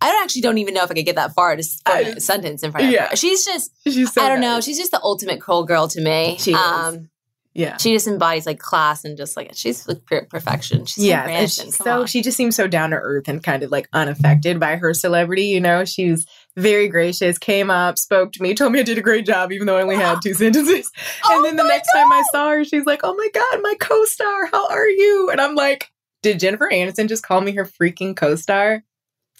[0.00, 2.14] I don't actually don't even know if I could get that far to s- I-
[2.18, 3.08] sentence in front of Yeah.
[3.08, 3.16] her.
[3.16, 4.60] She's just She's so I don't know.
[4.60, 6.36] She's just the ultimate curl girl to me.
[6.38, 6.56] She is.
[6.58, 7.08] Um,
[7.54, 7.78] yeah.
[7.78, 10.84] she just embodies like class and just like she's like perfection.
[10.84, 12.06] She's Yeah, so and she's so on.
[12.06, 15.44] she just seems so down to earth and kind of like unaffected by her celebrity.
[15.46, 16.26] You know, she's
[16.58, 17.38] very gracious.
[17.38, 19.82] Came up, spoke to me, told me I did a great job, even though I
[19.82, 20.92] only had two sentences.
[21.30, 23.74] And Oh then the next time I saw her, she's like, "Oh my god, my
[23.80, 25.90] co-star, how are you?" And I'm like,
[26.22, 28.82] "Did Jennifer Aniston just call me her freaking co-star?"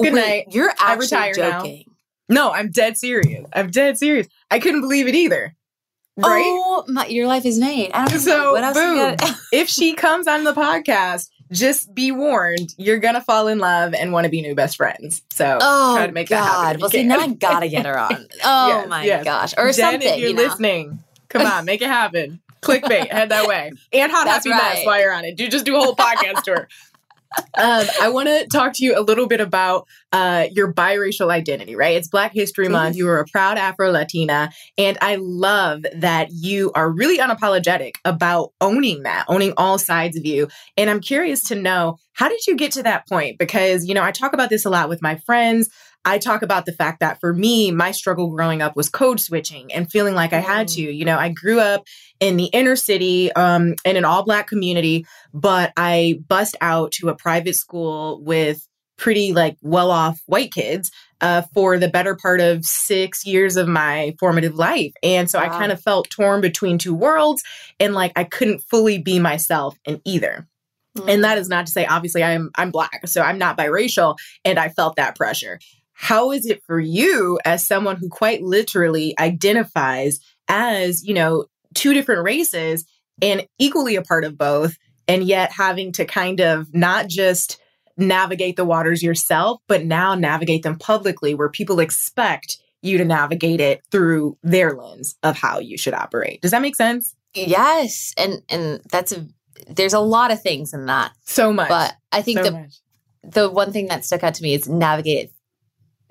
[0.00, 0.44] Good Wait, night.
[0.50, 1.64] You're actually retire now.
[2.28, 3.46] No, I'm dead serious.
[3.52, 4.26] I'm dead serious.
[4.50, 5.54] I couldn't believe it either.
[6.18, 6.44] Right?
[6.46, 7.06] Oh my!
[7.06, 7.92] Your life is made.
[7.92, 8.76] I don't know So, what else.
[8.76, 9.16] you boom.
[9.16, 13.92] gotta- if she comes on the podcast, just be warned, you're gonna fall in love
[13.94, 15.22] and want to be new best friends.
[15.30, 16.72] So oh try to make that happen.
[16.72, 16.80] God!
[16.80, 18.26] Well, see, now I gotta get her on.
[18.44, 19.24] Oh Yes, my yes.
[19.24, 19.54] gosh!
[19.58, 20.08] Or Jen, something.
[20.08, 20.42] if you're you know?
[20.42, 22.40] listening, come on, make it happen.
[22.62, 23.72] Clickbait, head that way.
[23.92, 25.36] And hot That's happy mess while you're on it.
[25.36, 26.66] Do just do a whole podcast tour.
[27.58, 31.74] Um, I want to talk to you a little bit about uh, your biracial identity,
[31.74, 31.96] right?
[31.96, 32.96] It's Black History Month.
[32.96, 34.50] You are a proud Afro Latina.
[34.76, 40.26] And I love that you are really unapologetic about owning that, owning all sides of
[40.26, 40.48] you.
[40.76, 43.38] And I'm curious to know how did you get to that point?
[43.38, 45.68] Because, you know, I talk about this a lot with my friends.
[46.06, 49.72] I talk about the fact that for me, my struggle growing up was code switching
[49.72, 50.80] and feeling like I had to.
[50.80, 51.84] You know, I grew up
[52.20, 57.08] in the inner city um, in an all black community, but I bust out to
[57.08, 58.66] a private school with
[58.96, 60.90] pretty like well off white kids
[61.20, 64.92] uh, for the better part of six years of my formative life.
[65.02, 67.42] And so I kind of felt torn between two worlds
[67.80, 70.46] and like I couldn't fully be myself in either.
[70.96, 71.14] Mm.
[71.14, 74.58] And that is not to say obviously I'm I'm black, so I'm not biracial and
[74.58, 75.58] I felt that pressure.
[75.98, 81.94] How is it for you as someone who quite literally identifies as, you know, two
[81.94, 82.84] different races
[83.22, 84.76] and equally a part of both,
[85.08, 87.58] and yet having to kind of not just
[87.96, 93.60] navigate the waters yourself, but now navigate them publicly where people expect you to navigate
[93.60, 96.42] it through their lens of how you should operate.
[96.42, 97.14] Does that make sense?
[97.34, 98.12] Yes.
[98.18, 99.26] And and that's a
[99.68, 101.12] there's a lot of things in that.
[101.24, 101.70] So much.
[101.70, 102.74] But I think So the much.
[103.24, 105.32] the one thing that stuck out to me is navigate it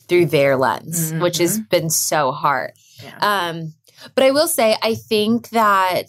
[0.08, 2.72] through their lens, which has been so hard.
[3.20, 3.74] Um,
[4.14, 6.08] but I will say, I think that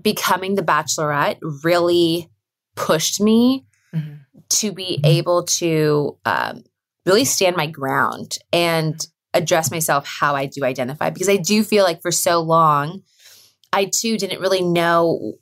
[0.00, 2.30] becoming the bachelorette really
[2.74, 3.66] pushed me
[4.50, 6.62] to be able to um,
[7.04, 11.10] really stand my ground and address myself how I do identify.
[11.10, 13.02] Because I do feel like for so long,
[13.72, 15.34] I too didn't really know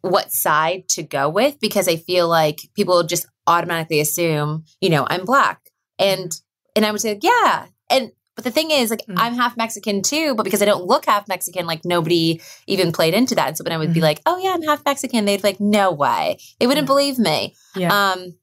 [0.00, 5.06] what side to go with because I feel like people just automatically assume, you know,
[5.08, 5.60] I'm black.
[5.98, 6.30] And
[6.76, 7.66] and I would say, yeah.
[7.90, 11.06] And but the thing is, like, I'm half Mexican too, but because I don't look
[11.06, 13.46] half Mexican, like nobody even played into that.
[13.46, 15.60] And so when I would be like, oh yeah, I'm half Mexican, they'd be like,
[15.60, 16.38] no way.
[16.58, 17.54] They wouldn't believe me.
[17.76, 18.12] Yeah.
[18.12, 18.36] Um,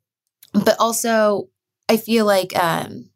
[0.54, 1.50] but also
[1.89, 3.10] I feel like um,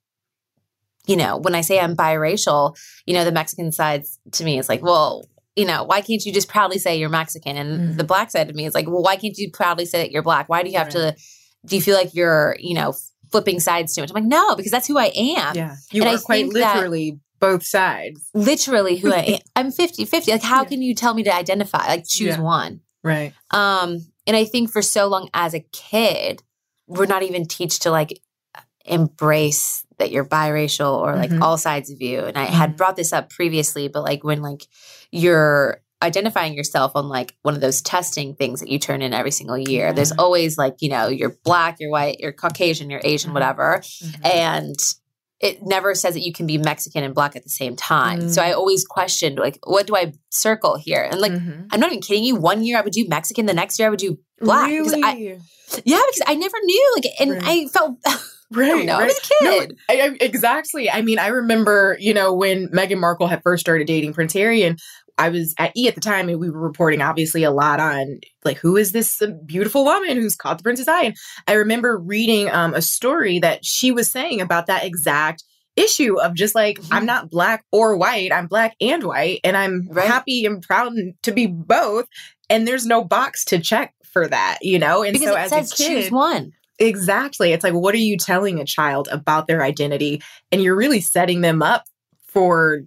[1.08, 2.76] you know, when I say I'm biracial,
[3.06, 6.34] you know, the Mexican side to me is like, well, you know, why can't you
[6.34, 7.56] just proudly say you're Mexican?
[7.56, 10.12] And the black side of me is like, well, why can't you proudly say that
[10.12, 10.50] you're black?
[10.50, 11.16] Why do you have to?
[11.66, 12.94] Do you feel like you're, you know,
[13.32, 14.10] flipping sides too much?
[14.12, 15.56] I'm like, no, because that's who I am.
[15.56, 15.76] Yeah.
[15.92, 18.22] You And are I quite literally both sides.
[18.34, 19.40] literally who I am.
[19.56, 20.32] I'm 50 50.
[20.32, 21.88] Like, how can you tell me to identify?
[21.88, 22.42] Like, choose Yeah.
[22.42, 22.82] one.
[23.04, 23.34] Right.
[23.52, 26.42] Um, and I think for so long as a kid,
[26.88, 28.20] we're not even teach to like
[28.86, 31.42] embrace that you're biracial or like Mhm.
[31.42, 32.20] all sides of you.
[32.22, 34.68] And I had brought this up previously, but like when like
[35.12, 39.32] you're identifying yourself on like one of those testing things that you turn in every
[39.32, 43.30] single year, there's always like, you know, you're black, you're white, you're Caucasian, you're Asian,
[43.30, 43.34] mm-hmm.
[43.34, 43.82] whatever.
[43.82, 44.26] Mm-hmm.
[44.26, 44.76] And
[45.42, 48.30] it never says that you can be Mexican and black at the same time.
[48.30, 48.46] So mm.
[48.46, 51.04] I always questioned, like, what do I circle here?
[51.04, 51.68] And like, mm-hmm.
[51.72, 52.38] I'm not even kidding you.
[52.38, 54.70] One year I would do Mexican, the next year I would do black.
[54.70, 55.38] Because I,
[55.84, 56.94] yeah, because I never knew.
[56.96, 57.98] Like, and I felt,
[58.52, 59.08] Right, I right.
[59.08, 59.78] was a No, kid.
[59.90, 60.90] I, I- exactly.
[60.90, 64.64] I mean, I remember, you know, when Meghan Markle had first started dating Prince Harry,
[64.64, 64.80] and
[65.18, 68.20] I was at E at the time, and we were reporting obviously a lot on
[68.44, 71.04] like who is this uh, beautiful woman who's caught the prince's eye.
[71.04, 71.16] And
[71.48, 75.44] I remember reading um, a story that she was saying about that exact
[75.76, 76.94] issue of just like Mm-hmm.
[76.94, 81.32] I'm not black or white, I'm black and white, and I'm happy and proud to
[81.32, 82.08] be both.
[82.50, 85.04] And there's no box to check for that, you know.
[85.04, 86.52] And Because so it as says a kid, choose one.
[86.78, 87.54] Exactly.
[87.54, 90.22] It's like, what are you telling a child about their identity?
[90.52, 91.86] And you're really setting them up
[92.28, 92.82] for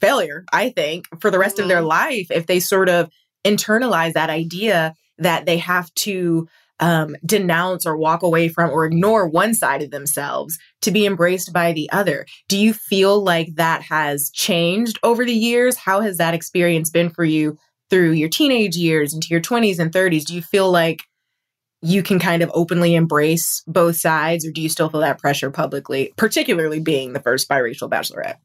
[0.00, 3.10] failure, I think, for the rest of their life if they sort of
[3.44, 6.48] internalize that idea that they have to
[6.80, 11.52] um, denounce or walk away from or ignore one side of themselves to be embraced
[11.52, 12.26] by the other.
[12.48, 15.76] Do you feel like that has changed over the years?
[15.76, 17.58] How has that experience been for you
[17.90, 20.24] through your teenage years into your 20s and 30s?
[20.24, 21.02] Do you feel like
[21.82, 25.50] you can kind of openly embrace both sides, or do you still feel that pressure
[25.50, 28.36] publicly, particularly being the first biracial bachelorette?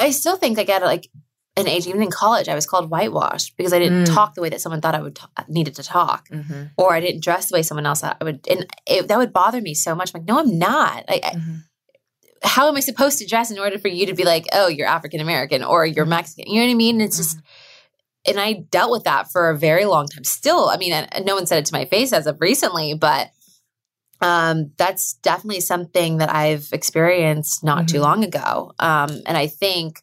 [0.00, 1.08] I still think like at like
[1.56, 4.14] an age, even in college, I was called whitewashed because I didn't Mm.
[4.14, 6.64] talk the way that someone thought I would t- needed to talk, mm-hmm.
[6.76, 9.32] or I didn't dress the way someone else thought I would, and it, that would
[9.32, 10.10] bother me so much.
[10.12, 11.04] I'm like, no, I'm not.
[11.08, 11.54] Like, I- mm-hmm.
[12.42, 14.88] how am I supposed to dress in order for you to be like, oh, you're
[14.88, 16.10] African American or you're mm-hmm.
[16.10, 16.52] Mexican?
[16.52, 17.00] You know what I mean?
[17.00, 17.38] It's just,
[18.26, 20.24] and I dealt with that for a very long time.
[20.24, 23.30] Still, I mean, and no one said it to my face as of recently, but
[24.24, 28.72] um, that's definitely something that I've experienced not too long ago.
[28.78, 30.02] Um, and I think,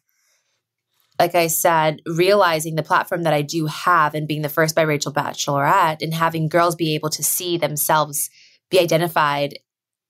[1.18, 5.12] like I said, realizing the platform that I do have and being the first biracial
[5.12, 8.30] bachelorette and having girls be able to see themselves
[8.70, 9.58] be identified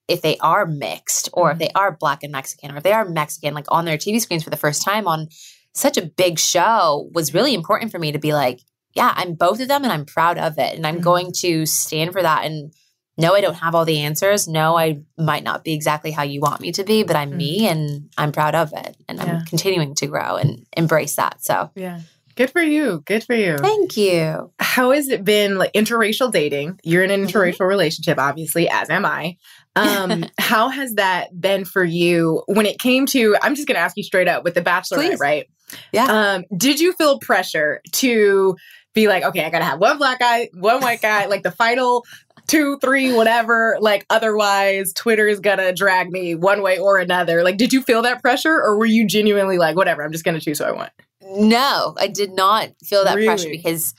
[0.09, 3.09] if they are mixed or if they are black and Mexican or if they are
[3.09, 5.29] Mexican, like on their TV screens for the first time on
[5.75, 8.61] such a big show was really important for me to be like,
[8.95, 10.77] yeah, I'm both of them and I'm proud of it.
[10.77, 12.45] And I'm going to stand for that.
[12.45, 12.75] And
[13.19, 14.49] no, I don't have all the answers.
[14.49, 17.67] No, I might not be exactly how you want me to be, but I'm me
[17.69, 18.97] and I'm proud of it.
[19.09, 19.25] And Yeah.
[19.41, 21.43] I'm continuing to grow and embrace that.
[21.45, 22.01] So Yeah.
[22.35, 23.03] Good for you.
[23.05, 23.59] Good for you.
[23.59, 24.51] thank you.
[24.59, 26.81] How has it been like interracial dating?
[26.83, 27.37] You're in an Mm-hmm.
[27.37, 29.37] interracial relationship, obviously, as am I.
[29.77, 33.37] Um, how has that been for you when it came to?
[33.43, 35.21] I'm just going to ask you straight up with the Bachelorette, Please.
[35.21, 35.47] right?
[35.93, 36.07] Yeah.
[36.07, 38.57] Um, did you feel pressure to
[38.95, 41.51] be like, okay, I got to have one black guy, one white guy, like the
[41.51, 42.05] final
[42.53, 43.77] two, three, whatever?
[43.81, 47.43] Like, otherwise, Twitter is gonna drag me one way or another.
[47.43, 50.39] Like, did you feel that pressure, or were you genuinely like, whatever, I'm just going
[50.39, 50.93] to choose who I want?
[51.35, 53.95] No, I did not feel that pressure because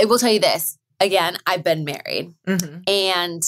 [0.00, 2.34] I will tell you this again, I've been married.
[2.46, 2.78] Mm-hmm.
[2.86, 3.42] And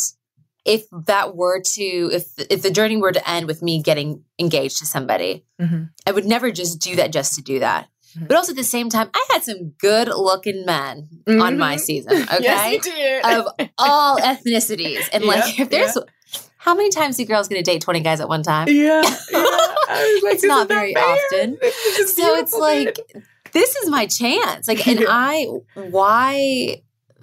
[0.65, 4.79] if that were to, if if the journey were to end with me getting engaged
[4.79, 5.91] to somebody, Mhm.
[6.07, 7.89] I would never just do that just to do that.
[8.21, 11.81] But also at the same time, I had some good looking men on my Mhm.
[11.81, 12.13] season.
[12.33, 12.43] Okay.
[12.43, 13.25] Yes, did.
[13.25, 13.47] Of
[13.79, 15.09] all ethnicities.
[15.13, 15.97] And like if there's
[16.59, 18.69] how many times do girls gonna date 20 guys at one time?
[18.69, 19.03] Yeah.
[19.03, 19.13] yeah.
[19.89, 21.05] I was like, it's not very fair.
[21.05, 21.59] often.
[21.63, 23.23] Is So it's like dude.
[23.53, 24.67] this is my chance.
[24.67, 26.83] Like, and I, why,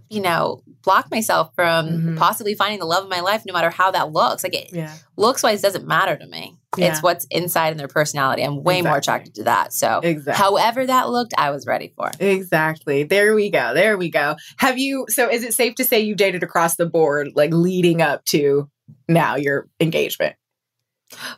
[0.10, 2.18] you know, block myself from Mhm.
[2.18, 4.44] possibly finding the love of my life, no matter how that looks.
[4.44, 4.94] Like, it yeah.
[5.18, 6.58] looks wise doesn't matter to me.
[6.78, 6.92] Yeah.
[6.92, 8.44] It's what's inside in their personality.
[8.44, 9.74] I'm way more attracted to that.
[9.74, 10.42] So, Exactly.
[10.42, 12.12] however that looked, I was ready for.
[12.20, 13.04] Exactly.
[13.04, 13.74] There we go.
[13.74, 14.36] There we go.
[14.58, 18.02] Have you, so is it safe to say you've dated across the board, like leading
[18.02, 18.70] up to
[19.08, 20.36] now your engagement?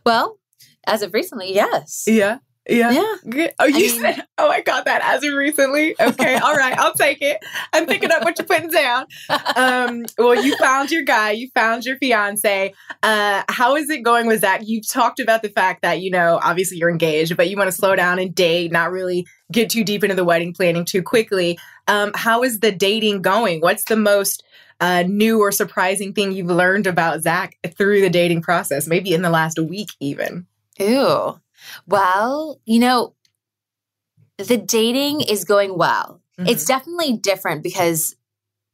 [0.06, 0.40] Well,
[0.88, 2.06] as of recently, yes.
[2.08, 2.38] Yeah.
[2.68, 2.92] Yeah.
[2.92, 3.16] Yeah.
[3.30, 3.54] Good.
[3.60, 5.96] Oh, you mean- said, oh, I got that as of recently.
[6.00, 6.36] Okay.
[6.44, 6.78] All right.
[6.78, 7.38] I'll take it.
[7.74, 9.06] I'm picking up what you're putting down.
[9.56, 12.74] Um, well, you found your guy, you found your fiance.
[13.04, 14.62] Uh, how is it going with Zac?
[14.64, 17.72] You've talked about the fact that, you know, obviously you're engaged, but you want to
[17.72, 21.60] slow down and date, not really get too deep into the wedding planning too quickly.
[21.88, 23.62] Um, how is the dating going?
[23.62, 24.44] What's the most
[24.82, 28.88] uh, new or surprising thing you've learned about Zac through the dating process?
[28.88, 30.48] Maybe in the last week, even.
[30.82, 31.40] Ooh.
[31.88, 33.16] Well, you know,
[34.38, 36.22] the dating is going well.
[36.38, 38.16] It's definitely different because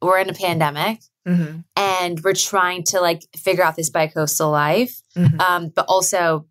[0.00, 1.60] we're in a pandemic Mm-hmm.
[1.76, 5.02] and we're trying to like figure out this bicoastal life.
[5.14, 5.40] Mhm.
[5.40, 6.46] Um, but also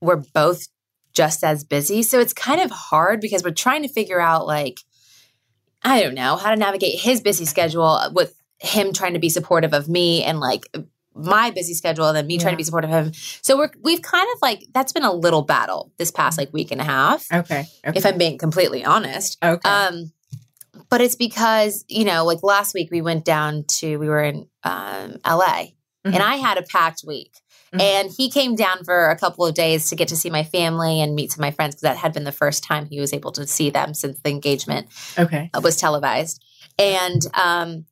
[0.00, 0.68] we're both
[1.12, 2.04] just as busy.
[2.04, 4.78] So it's kind of hard because we're trying to figure out like,
[5.82, 9.74] I don't know, how to navigate his busy schedule with him trying to be supportive
[9.74, 10.62] of me and like
[11.16, 13.12] my busy schedule and then me trying to be supportive of him.
[13.42, 16.70] So we're we've kind of like that's been a little battle this past like week
[16.70, 17.26] and a half.
[17.32, 17.66] Okay.
[17.86, 17.98] okay.
[17.98, 19.38] If I'm being completely honest.
[19.42, 19.68] okay.
[19.68, 20.12] Um,
[20.90, 24.46] but it's because you know, like last week we went down to we were in
[24.62, 25.68] um, LA,
[26.06, 26.14] Mhm.
[26.14, 27.32] and I had a packed week,
[27.72, 27.80] Mhm.
[27.80, 31.00] and he came down for a couple of days to get to see my family
[31.00, 33.12] and meet some of my friends because that had been the first time he was
[33.12, 34.88] able to see them since the engagement
[35.18, 35.50] okay.
[35.62, 36.44] was televised,
[36.78, 37.86] and um,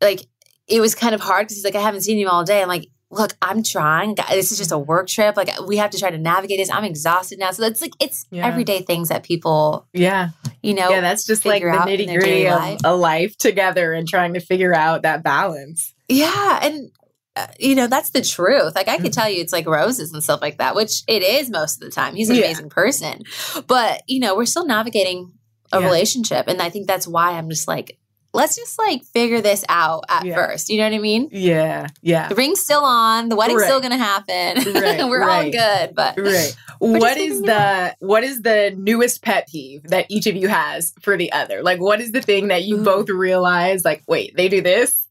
[0.00, 0.26] like
[0.70, 2.62] it was kind of hard because he's like, I haven't seen you all day.
[2.62, 2.88] I'm like.
[3.12, 4.14] Look, I'm trying.
[4.30, 5.36] This is just a work trip.
[5.36, 6.70] Like we have to try to navigate this.
[6.70, 7.50] I'm exhausted now.
[7.50, 8.46] So it's like it's Yeah.
[8.46, 10.28] everyday things that people, Yeah.
[10.62, 12.78] you know, yeah, that's just like the figure out in nitty gritty of life.
[12.84, 15.92] a life together and trying to figure out that balance.
[16.08, 16.92] Yeah, and
[17.34, 18.76] uh, you know that's the truth.
[18.76, 19.02] Like I Mm-hmm.
[19.02, 21.88] could tell you, it's like roses and stuff like that, which it is most of
[21.88, 22.14] the time.
[22.14, 22.44] He's an Yeah.
[22.44, 23.24] amazing person,
[23.66, 25.32] but you know we're still navigating
[25.72, 25.84] a Yeah.
[25.86, 27.98] relationship, and I think that's why I'm just like,
[28.32, 30.34] let's just like figure this out at Yeah.
[30.36, 30.68] first.
[30.68, 31.28] You know what I mean?
[31.32, 32.28] Yeah, yeah.
[32.28, 33.66] The ring's still on, the wedding's Right.
[33.66, 34.74] still gonna happen.
[34.80, 36.54] Right, we're all good, but Right.
[36.78, 41.16] What is the what is the newest pet peeve that each of you has for
[41.16, 41.62] the other?
[41.62, 42.84] Like what is the thing that you Ooh.
[42.84, 45.06] both realize like wait, they do this?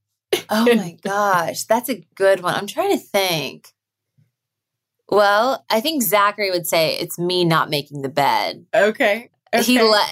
[0.49, 2.55] oh my gosh, that's a good one.
[2.55, 3.67] I'm trying to think.
[5.09, 8.65] Well, I think Zachary would say it's me not making the bed.
[8.75, 9.29] Okay.
[9.53, 9.63] okay.
[9.63, 10.09] He let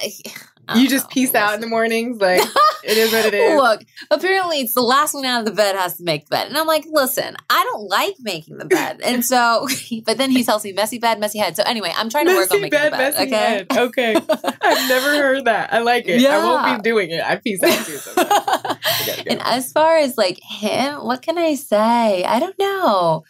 [0.75, 2.41] you just peace out in the mornings like
[2.83, 3.55] it is what it is.
[3.55, 6.47] Look, apparently it's the last one out of the bed has to make the bed.
[6.47, 9.01] And I'm like, listen, I don't like making the bed.
[9.07, 9.67] And so,
[10.05, 11.55] but then he tells me messy bed, messy head.
[11.55, 13.13] So anyway, I'm trying to work on Messy making bed, the bed.
[13.13, 13.35] messy okay.
[13.35, 13.67] head.
[13.71, 14.15] Okay.
[14.61, 15.73] I've never heard that.
[15.73, 16.25] I like it.
[16.25, 17.23] I won't be doing it.
[17.23, 19.23] I peace out too go.
[19.27, 22.23] and as far as like him, what can I say?
[22.23, 23.23] I don't know.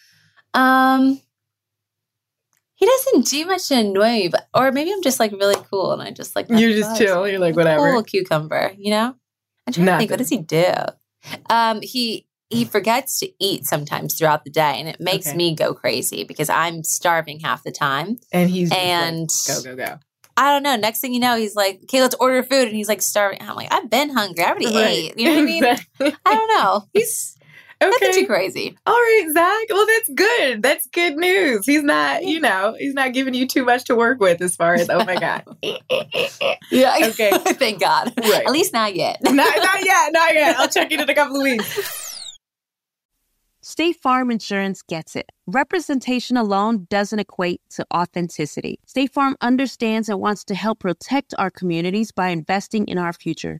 [0.54, 1.22] Um,
[2.78, 5.92] he doesn't do much to annoy me, but or maybe I'm just like really cool
[5.92, 7.28] and I just like You're just chill.
[7.28, 7.92] You're like whatever.
[7.92, 9.16] cool cucumber, you know?
[9.68, 10.72] I'm trying to think, what does he do?
[11.50, 15.36] Um, he he forgets to eat sometimes throughout the day, and it makes Okay.
[15.36, 18.18] me go crazy because I'm starving half the time.
[18.32, 20.00] And he's just like, And go, go, go.
[20.38, 20.76] I don't know.
[20.78, 23.42] Next thing you know, he's like, "Okay, let's order food," and he's like starving.
[23.42, 24.44] I'm like, "I've been hungry.
[24.46, 24.76] I already Right.
[25.12, 25.64] ate." You know what I mean?
[26.26, 26.88] I don't know.
[26.94, 27.37] He's
[27.82, 28.20] nothing Okay.
[28.22, 28.78] too crazy.
[28.86, 29.66] All right, Zac.
[29.70, 30.64] Well, that's good.
[30.64, 31.66] That's good news.
[31.66, 34.74] He's not, you know, he's not giving you too much to work with as far
[34.76, 35.44] as, oh my God.
[36.72, 36.98] Yeah.
[37.08, 37.32] Okay.
[37.54, 38.12] Thank God.
[38.18, 38.46] Right.
[38.46, 39.20] At least not yet.
[39.24, 40.12] not, not yet.
[40.14, 40.58] Not yet.
[40.60, 42.14] I'll check in in a couple of weeks.
[43.62, 45.30] State Farm Insurance gets it.
[45.46, 48.80] Representation alone doesn't equate to authenticity.
[48.86, 53.60] State Farm understands and wants to help protect our communities by investing in our future.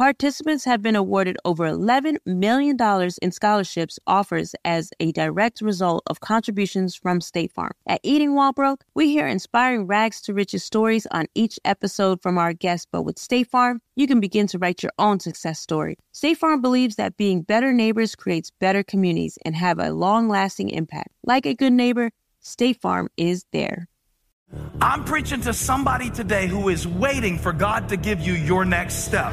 [0.00, 2.74] Participants have been awarded over $11 million
[3.20, 7.72] in scholarships offers as a direct result of contributions from State Farm.
[7.86, 12.38] At Eating While Broke, we hear inspiring rags to riches stories on each episode from
[12.38, 15.98] our guests, but with State Farm, you can begin to write your own success story.
[16.12, 21.10] State Farm believes that being better neighbors creates better communities and have a long-lasting impact.
[21.26, 23.86] Like a good neighbor, State Farm is there.
[24.80, 29.04] I'm preaching to somebody today who is waiting for God to give you your next
[29.04, 29.32] step.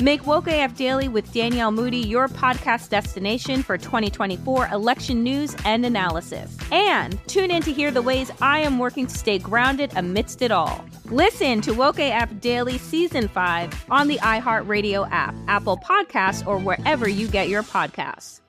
[0.00, 5.86] Make Woke AF Daily with Danielle Moody your podcast destination for 2024 election news and
[5.86, 6.54] analysis.
[6.70, 10.50] And tune in to hear the ways I am working to stay grounded amidst it
[10.50, 10.84] all.
[11.06, 17.08] Listen to Woke AF Daily Season 5 on the iHeartRadio app, Apple Podcasts, or wherever
[17.08, 18.40] you get your podcasts.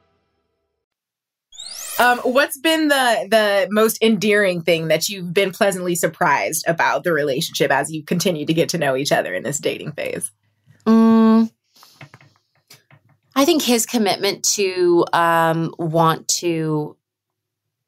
[1.99, 7.11] Um, what's been the the most endearing thing that you've been pleasantly surprised about the
[7.11, 10.31] relationship as you continue to get to know each other in this dating phase?
[10.87, 11.51] Mm,
[13.35, 16.95] I think his commitment to um, want to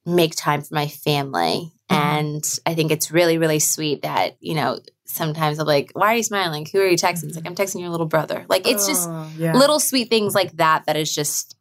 [0.05, 1.71] make time for my family.
[1.89, 6.17] And I think it's really, really sweet that, you know, sometimes I'm like, why are
[6.17, 6.67] you smiling?
[6.71, 7.25] Who are you texting?
[7.25, 8.45] It's like, I'm texting your little brother.
[8.47, 9.53] Like, it's just Oh, yeah.
[9.57, 11.55] little sweet things like that that is just,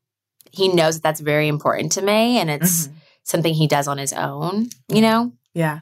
[0.53, 2.39] he knows that that's very important to me.
[2.39, 2.93] And it's Mhm.
[3.23, 5.33] something he does on his own, you know?
[5.55, 5.81] Yeah,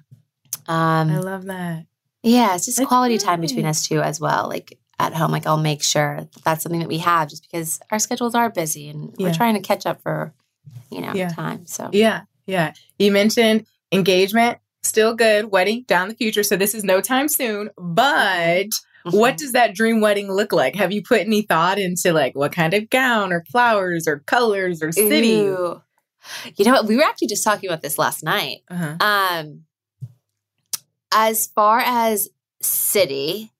[0.68, 1.86] Um, I love that.
[2.22, 4.48] yeah, it's just That's quality time between us two as well.
[4.48, 7.80] Like at home, like I'll make sure that that's something that we have just because
[7.90, 10.32] our schedules are busy and we're trying to catch up for,
[10.90, 11.28] you know, Yeah.
[11.28, 11.66] time.
[11.66, 12.72] So Yeah, yeah.
[12.98, 15.50] You mentioned engagement, still good.
[15.52, 17.70] Wedding down the future, so this is no time soon.
[17.76, 18.68] But
[19.10, 20.74] what does that dream wedding look like?
[20.76, 24.82] Have you put any thought into like what kind of gown or flowers or colors
[24.82, 25.34] or city?
[25.46, 25.82] Ooh.
[26.56, 26.86] You know what?
[26.86, 28.62] We were actually just talking about this last night.
[28.68, 28.96] Uh-huh.
[29.00, 29.62] Um,
[31.12, 32.28] as far as
[32.60, 33.52] city,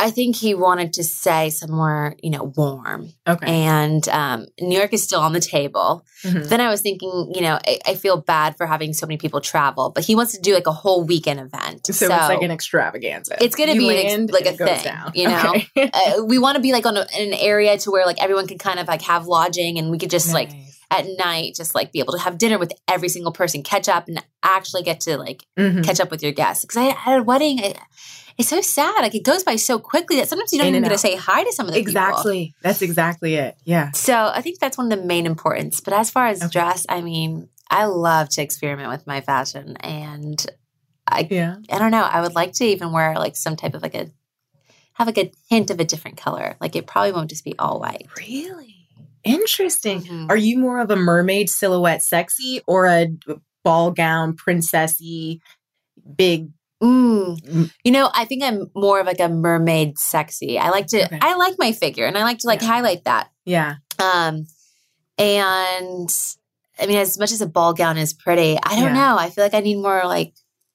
[0.00, 3.08] I think he wanted to say somewhere, you know, warm.
[3.26, 3.46] Okay.
[3.64, 6.04] And um, New York is still on the table.
[6.22, 6.48] Mhm.
[6.48, 9.40] Then I was thinking, you know, I, I feel bad for having so many people
[9.40, 11.86] travel, but he wants to do like a whole weekend event.
[11.86, 13.36] So, it's like an extravaganza.
[13.40, 15.12] It's going to be an ex- like a and it goes thing, down.
[15.14, 15.54] you know.
[15.76, 15.90] Okay.
[16.18, 18.58] uh, we want to be like on a, an area to where like everyone can
[18.58, 20.67] kind of like have lodging, and we could just like Nice.
[20.90, 24.08] At night just like be able to have dinner with every single person, catch up,
[24.08, 25.84] and actually get to like Mhm.
[25.84, 26.64] catch up with your guests.
[26.64, 27.58] Because I had a wedding.
[27.58, 27.78] It,
[28.38, 28.94] it's so sad.
[29.02, 31.16] Like it goes by so quickly that sometimes you don't In even get to say
[31.16, 31.90] hi to some of the people.
[31.90, 32.54] Exactly.
[32.62, 33.56] That's exactly it.
[33.64, 33.90] Yeah.
[33.92, 35.80] So I think that's one of the main importance.
[35.80, 36.50] But as far as Okay.
[36.52, 40.44] dress, I mean, I love to experiment with my fashion, and
[41.06, 41.56] I Yeah.
[41.70, 42.02] I don't know.
[42.02, 44.10] I would like to even wear like some type of like a
[44.94, 46.56] have like a hint of a different color.
[46.60, 48.06] Like it probably won't just be all white.
[48.16, 48.77] Really
[49.34, 50.02] interesting.
[50.02, 50.30] Mhm.
[50.30, 53.06] Are you more of a mermaid silhouette sexy or a
[53.64, 55.40] ball gown princessy
[56.16, 56.48] big?
[56.82, 57.70] Mm.
[57.82, 60.58] You know, I think I'm more of like a mermaid sexy.
[60.58, 61.18] I like to Okay.
[61.20, 62.68] I like my figure and I like to like Yeah.
[62.68, 63.30] highlight that.
[63.44, 63.74] Yeah.
[63.98, 64.46] Um
[65.18, 66.08] and
[66.80, 69.12] I mean as much as a ball gown is pretty, I don't Yeah.
[69.12, 69.16] know.
[69.18, 70.34] I feel like I need more like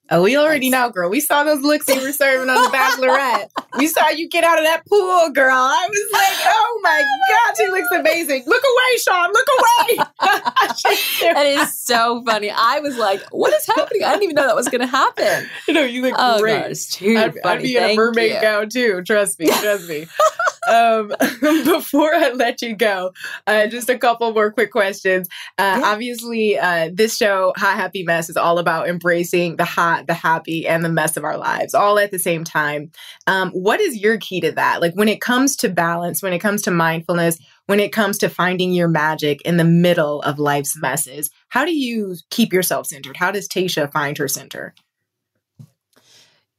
[0.10, 1.10] Oh, we already know, girl.
[1.10, 3.50] We saw those looks you were serving on the Bachelorette.
[3.78, 5.56] we saw you get out of that pool, girl.
[5.56, 8.44] I was like, oh my God, she looks amazing.
[8.46, 9.32] Look away, Sean.
[9.32, 10.06] Look away.
[11.34, 12.52] that is so funny.
[12.52, 14.04] I was like, what is happening?
[14.04, 15.50] I didn't even know that was going to happen.
[15.70, 16.62] No, you look oh, great.
[16.62, 17.56] God, it's too I'd, funny.
[17.56, 18.42] I'd be in a mermaid you.
[18.42, 19.02] gown too.
[19.04, 19.46] Trust me.
[19.46, 20.08] Trust me.
[20.70, 23.12] Um, before I let you go,
[23.48, 25.28] uh, just a couple more quick questions.
[25.58, 30.14] Uh, Obviously, uh, this show, Hot Happy Mess, is all about embracing the hot, the
[30.14, 32.92] happy, and the mess of our lives all at the same time.
[33.28, 34.82] Um, what is your key to that?
[34.82, 37.38] Like when it comes to balance, when it comes to mindfulness,
[37.68, 41.76] when it comes to finding your magic in the middle of life's messes, how do
[41.76, 43.18] you keep yourself centered?
[43.18, 44.74] How does Tayshia find her center?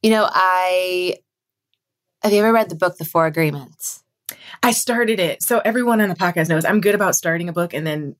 [0.01, 1.15] You know, I
[2.25, 4.03] have you ever read the book The Four Agreements?
[4.63, 5.43] I started it.
[5.43, 8.15] So everyone on the podcast knows I'm good about starting a book and then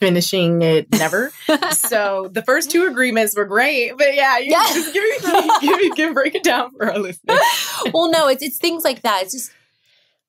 [0.00, 1.30] finishing it never.
[1.70, 4.64] so the first two agreements were great, but yeah, you Yeah.
[4.74, 7.38] just give me, give me, give, break it down for our listeners.
[7.94, 9.22] well, no, it's it's things like that.
[9.22, 9.52] It's just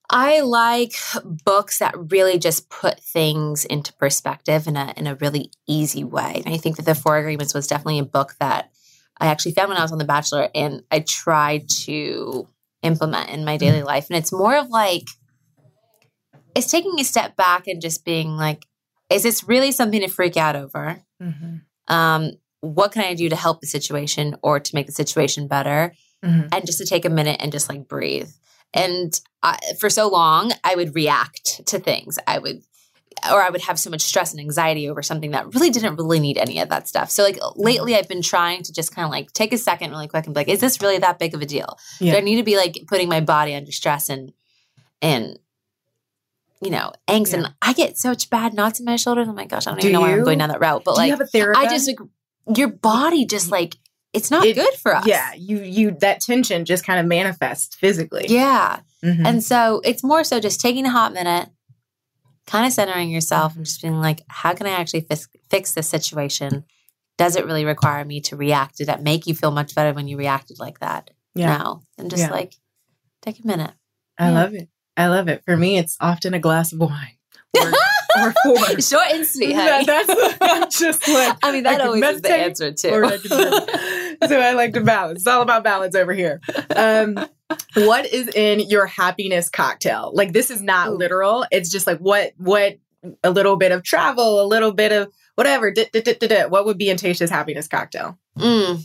[0.08, 0.93] I like
[1.43, 6.43] books that really just put things into perspective in a in a really easy way.
[6.45, 8.70] And I think that the Four Agreements was definitely a book that
[9.20, 12.47] I actually found when I was on The Bachelor, and I tried to
[12.82, 13.88] implement in my daily mm-hmm.
[13.88, 14.08] life.
[14.10, 15.04] And it's more of like
[16.56, 18.66] it's taking a step back and just being like,
[19.10, 21.02] is this really something to freak out over?
[21.22, 21.94] Mm-hmm.
[21.94, 25.94] Um, what can I do to help the situation or to make the situation better?
[26.24, 26.48] Mm-hmm.
[26.52, 28.30] And just to take a minute and just like breathe.
[28.74, 32.20] And I, for so long, I would react to things.
[32.28, 32.62] I would,
[33.32, 36.20] or I would have so much stress and anxiety over something that really didn't really
[36.20, 37.12] need any of that stuff.
[37.12, 40.07] So, like lately, I've been trying to just kind of like take a second really
[40.07, 41.78] quick and be like, is this really that big of a deal?
[41.99, 42.14] Yeah.
[42.14, 44.34] Do I need to be like putting my body under stress and,
[45.01, 45.38] and,
[46.62, 47.34] you know, angst?
[47.34, 49.28] And I get such bad knots in my shoulders.
[49.28, 50.84] Oh my gosh, I don't Do even know why I'm going down that route.
[50.84, 51.66] But Do you like, have a therapist?
[51.68, 51.99] I just, like,
[52.57, 53.76] your body just like,
[54.14, 55.07] it's not It- good for us.
[55.07, 58.26] Yeah, you you that tension just kind of manifests physically.
[58.28, 58.80] Yeah.
[59.03, 59.26] Mhm.
[59.26, 61.47] And so it's more so just taking a hot minute,
[62.52, 65.88] kind of centering yourself and just being like, how can I actually fix, fix this
[65.88, 66.66] situation?
[67.18, 68.78] Does it really require me to react?
[68.78, 71.12] Did that make you feel much better when you reacted like that?
[71.34, 71.58] Yeah.
[71.58, 71.82] No.
[71.97, 72.32] And just Yeah.
[72.32, 72.56] like,
[73.22, 73.72] take a minute.
[74.18, 74.34] I Yeah.
[74.34, 74.70] love it.
[74.97, 75.43] I love it.
[75.45, 77.18] For me, it's often a glass of wine.
[78.18, 78.58] Or, or four.
[78.82, 80.36] Short and sweet, That- honey.
[80.39, 82.89] that's just like I mean, that can always is the answer, too.
[83.06, 85.20] I so I like to balance.
[85.20, 86.41] It's all about balance over here.
[86.76, 87.18] Um,
[87.76, 90.12] what is in your happiness cocktail?
[90.14, 91.45] Like this is not literal.
[91.52, 92.78] It's just like what what
[93.24, 95.74] a little bit of travel, a little bit of whatever.
[96.49, 98.18] What would be in Tayshia's happiness cocktail?
[98.38, 98.84] Mm.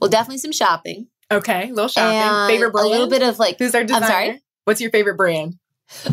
[0.00, 1.08] Well, definitely some shopping.
[1.30, 2.16] Okay, little shopping.
[2.18, 2.86] And favorite brand?
[2.86, 4.06] A little bit of like, Who's our I'm designer?
[4.06, 4.42] sorry?
[4.64, 5.58] What's your favorite brand?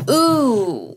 [0.09, 0.95] Ooh.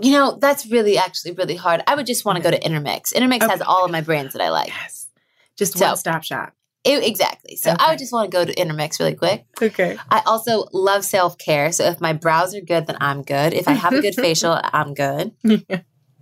[0.00, 1.82] You know, that's really actually really hard.
[1.86, 3.12] I would just want to go to Intermix.
[3.12, 4.68] Intermix has all of my brands that I like.
[4.68, 5.08] Yes.
[5.56, 6.54] Just So- one stop shop.
[6.84, 7.56] It- exactly.
[7.56, 9.44] So I would just want to go to Intermix really quick.
[9.60, 9.96] Okay.
[10.10, 11.70] I also love self care.
[11.72, 13.52] So if my brows are good, then I'm good.
[13.54, 15.32] If I have a good facial, I'm good.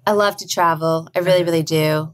[0.07, 1.09] I love to travel.
[1.15, 1.45] I really, uh-huh.
[1.45, 2.13] really do.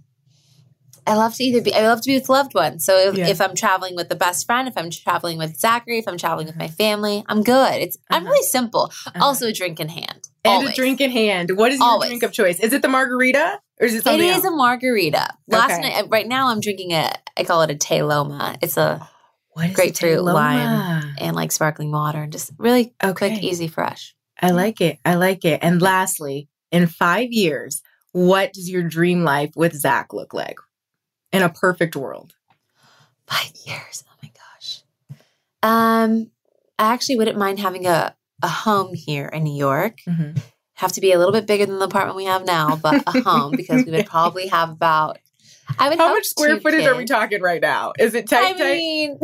[1.08, 2.84] I love to either be, I love to be with loved ones.
[2.84, 3.28] So if, Yeah.
[3.28, 6.46] if I'm traveling with the best friend, if I'm traveling with Zachary, if I'm traveling
[6.46, 7.74] with my family, I'm good.
[7.74, 8.32] It's, I'm uh-huh.
[8.32, 8.90] really simple.
[9.06, 9.24] Uh-huh.
[9.24, 10.28] Also a drink in hand.
[10.44, 10.70] And Always.
[10.70, 11.56] a drink in hand.
[11.56, 12.08] What is your Always.
[12.10, 12.58] drink of choice?
[12.58, 15.34] Is it the margarita or is it It something is a margarita.
[15.48, 15.82] Last Okay.
[15.82, 17.12] night, right now, I'm drinking a.
[17.36, 18.56] I call it a Tay Loma.
[18.62, 19.08] It's a
[19.52, 24.14] What grapefruit, lime, and like sparkling water, and just really quick, easy, fresh.
[24.40, 24.98] I like it.
[25.04, 25.60] I like it.
[25.62, 30.58] And lastly, in five years, what does your dream life with Zac look like?
[31.32, 32.34] In a perfect world.
[33.26, 34.04] Five years.
[34.08, 34.82] Oh my gosh.
[35.62, 36.30] Um,
[36.78, 39.98] I actually wouldn't mind having a a home here in New York.
[40.06, 40.38] Mm-hmm.
[40.76, 43.22] Have to be a little bit bigger than the apartment we have now, but a
[43.24, 45.18] home um, because we would probably have about.
[45.78, 47.92] I would How much square footage are we talking right now?
[47.98, 48.54] Is it tight?
[48.54, 48.76] I tight?
[48.76, 49.18] mean,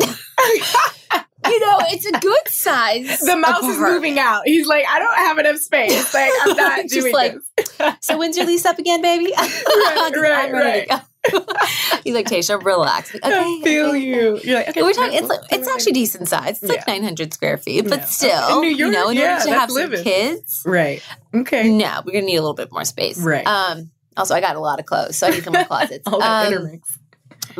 [1.45, 3.19] you know, it's a good size.
[3.19, 4.41] the mouse is moving out.
[4.45, 6.13] He's like, I don't have enough space.
[6.13, 7.93] Like, I'm not Just doing like, this.
[8.01, 9.31] So when's your lease up again, baby?
[9.37, 10.97] right, I'm right, go.
[12.03, 13.13] He's like, Tayshia, relax.
[13.13, 13.99] Like, okay, I feel okay.
[13.99, 14.39] you.
[14.43, 15.17] You're like, okay, We're talking.
[15.17, 16.61] It's like, it's actually decent size.
[16.61, 18.05] It's like 900 square feet, but Yeah.
[18.05, 21.01] still, In New you know, York, in yeah, order to have some kids, Right.
[21.33, 21.69] Okay.
[21.69, 23.17] no, we're gonna need a little bit more space.
[23.19, 23.45] Right.
[23.47, 23.91] Um.
[24.17, 26.03] Also, I got a lot of clothes, so I need some more closets.
[26.07, 26.99] All that Um, intermix.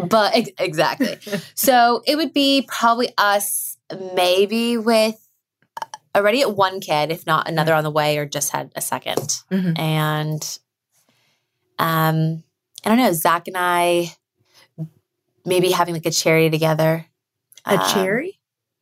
[0.07, 1.17] but ex- exactly.
[1.55, 3.77] so it would be probably us,
[4.13, 5.15] maybe with
[6.15, 9.43] already at one kid, if not another on the way, or just had a 2nd
[9.51, 9.79] Mhm.
[9.79, 10.57] And
[11.79, 12.43] um,
[12.85, 13.11] I don't know.
[13.13, 14.13] Zac and I
[15.45, 17.05] maybe having like a charity together.
[17.65, 18.39] A Um, cherry?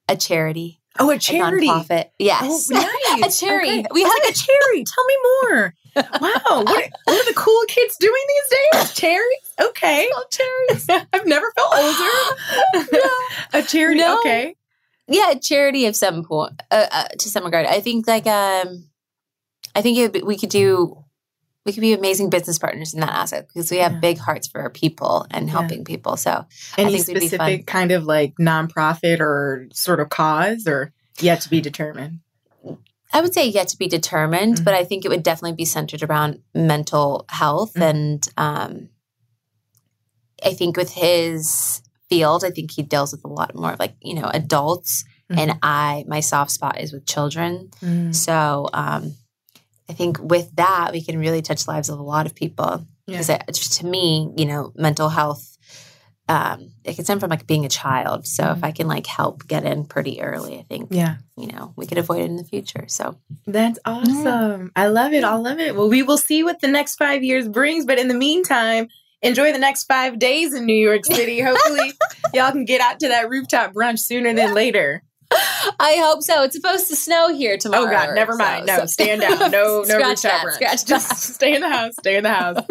[0.07, 0.79] a charity.
[0.99, 1.67] Oh, a a charity.
[1.67, 2.09] nonprofit.
[2.19, 2.69] Yes.
[2.73, 3.37] Oh, nice.
[3.39, 3.69] a charity.
[3.79, 3.85] Okay.
[3.91, 4.83] We have like, a cherry.
[4.95, 5.73] Tell me more.
[5.95, 8.93] Wow, what are, what are the cool kids doing these days?
[8.93, 9.53] Cherries?
[9.61, 10.09] Okay.
[10.31, 10.87] cherries.
[11.13, 13.09] I've never felt older.
[13.53, 14.19] A charity, No.
[14.19, 14.55] okay.
[15.07, 17.65] yeah, a charity of some point uh, uh, to some regard.
[17.65, 18.85] I think like um,
[19.75, 21.03] I think it would be, we could do
[21.65, 23.99] we could be amazing business partners in that aspect because we have Yeah.
[23.99, 25.51] big hearts for our people and Yeah.
[25.51, 26.17] helping people.
[26.17, 26.45] So
[26.77, 27.27] Any think we'd be fun.
[27.39, 32.19] specific kind of like nonprofit or sort of cause or yet to be determined?
[33.13, 34.63] I would say yet to be determined, Mm-hmm.
[34.63, 37.73] but I think it would definitely be centered around mental health.
[37.73, 37.81] Mhm.
[37.89, 38.89] And um,
[40.43, 43.93] I think with his field, I think he deals with a lot more of like,
[44.01, 45.03] you know, adults.
[45.31, 45.39] Mm-hmm.
[45.39, 47.69] And I, my soft spot is with children.
[47.81, 48.13] Mm.
[48.15, 49.15] So um,
[49.91, 52.85] I think with that, we can really touch lives of a lot of people.
[53.07, 55.57] Because just to me, you know, mental health,
[56.29, 58.25] um, it can stem from like being a child.
[58.25, 58.57] So Mm-hmm.
[58.57, 61.15] if I can like help get in pretty early, I think, Yeah.
[61.35, 62.85] you know, we could avoid it in the future.
[62.87, 64.71] So That's awesome.
[64.75, 65.23] I love it.
[65.25, 65.75] I love it.
[65.75, 67.85] Well, we will see what the next five years brings.
[67.85, 68.87] But in the meantime,
[69.21, 71.41] enjoy the next five days in New York City.
[71.49, 71.91] Hopefully,
[72.33, 75.03] y'all can get out to that rooftop brunch sooner than later.
[75.79, 76.43] I hope so.
[76.43, 77.83] It's supposed to snow here tomorrow.
[77.87, 78.65] Oh God, never so- mind.
[78.67, 79.39] No, so- stand down.
[79.39, 81.17] No, no Scratch rooftop that, scratch Just that.
[81.17, 81.93] stay in the house.
[81.99, 82.63] Stay in the house.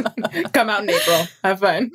[0.52, 1.26] Come out in April.
[1.44, 1.90] Have fun.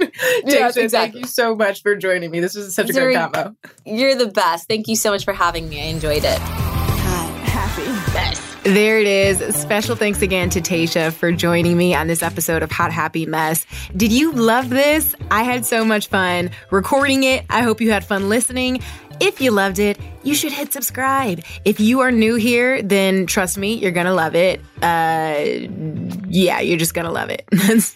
[0.46, 1.22] Yes, Tayshia, exactly.
[1.22, 2.40] Thank you so much for joining me.
[2.40, 3.56] This was such a great combo.
[3.86, 4.68] You're the best.
[4.68, 5.82] Thank you so much for having me.
[5.82, 6.40] I enjoyed it.
[6.40, 8.42] Hot Happy Mess.
[8.64, 9.56] There it is.
[9.56, 13.64] Special thanks again to Tayshia for joining me on this episode of Hot Happy Mess.
[13.96, 15.14] Did you love this?
[15.30, 17.46] I had so much fun recording it.
[17.50, 18.82] I hope you had fun listening.
[19.20, 21.42] If you loved it, you should hit subscribe.
[21.64, 24.60] If you are new here, then trust me, you're gonna love it.
[24.82, 25.70] Uh,
[26.28, 27.48] yeah, you're just gonna love it.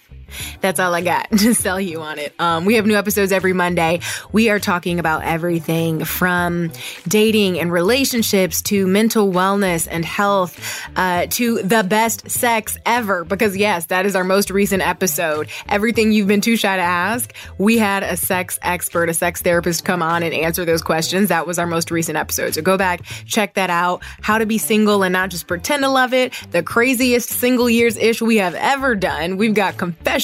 [0.61, 2.33] That's all I got to sell you on it.
[2.39, 3.99] Um, we have new episodes every Monday.
[4.31, 6.71] We are talking about everything from
[7.07, 10.59] dating and relationships to mental wellness and health
[10.95, 13.23] uh, to the best sex ever.
[13.23, 15.49] Because, yes, that is our most recent episode.
[15.67, 19.85] Everything you've been too shy to ask, we had a sex expert, a sex therapist
[19.85, 21.29] come on and answer those questions.
[21.29, 22.53] That was our most recent episode.
[22.55, 24.03] So go back, check that out.
[24.21, 26.33] How to be single and not just pretend to love it.
[26.51, 29.37] The craziest single years ish we have ever done.
[29.37, 29.77] We've got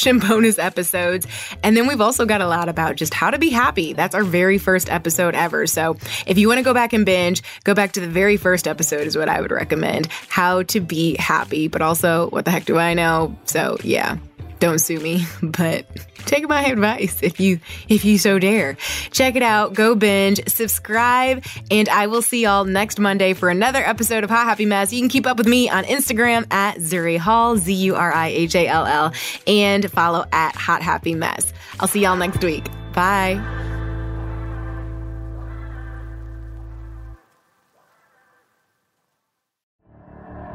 [0.20, 1.28] bonus episodes.
[1.64, 3.94] And then we've also got a lot about just how to be happy.
[3.94, 5.68] That's our very first episode ever.
[5.68, 8.68] So if you want to go back and binge, go back to the very first
[8.68, 10.08] episode, is what I would recommend.
[10.30, 13.36] How to be happy, but also what the heck do I know?
[13.46, 14.18] So yeah
[14.60, 15.86] don't sue me but
[16.26, 18.78] take my advice if you if you so dare.
[19.12, 19.74] Check it out.
[19.74, 20.42] Go binge.
[20.48, 21.44] Subscribe.
[21.72, 24.92] And i will see y'all next monday for another episode of hot happy mess.
[24.92, 29.14] You can keep up with me on instagram at zuri hall z-u-r-i-h-a-l-l
[29.48, 31.54] and follow at hot happy mess.
[31.80, 32.66] I'll see y'all next week.
[32.94, 33.75] Bye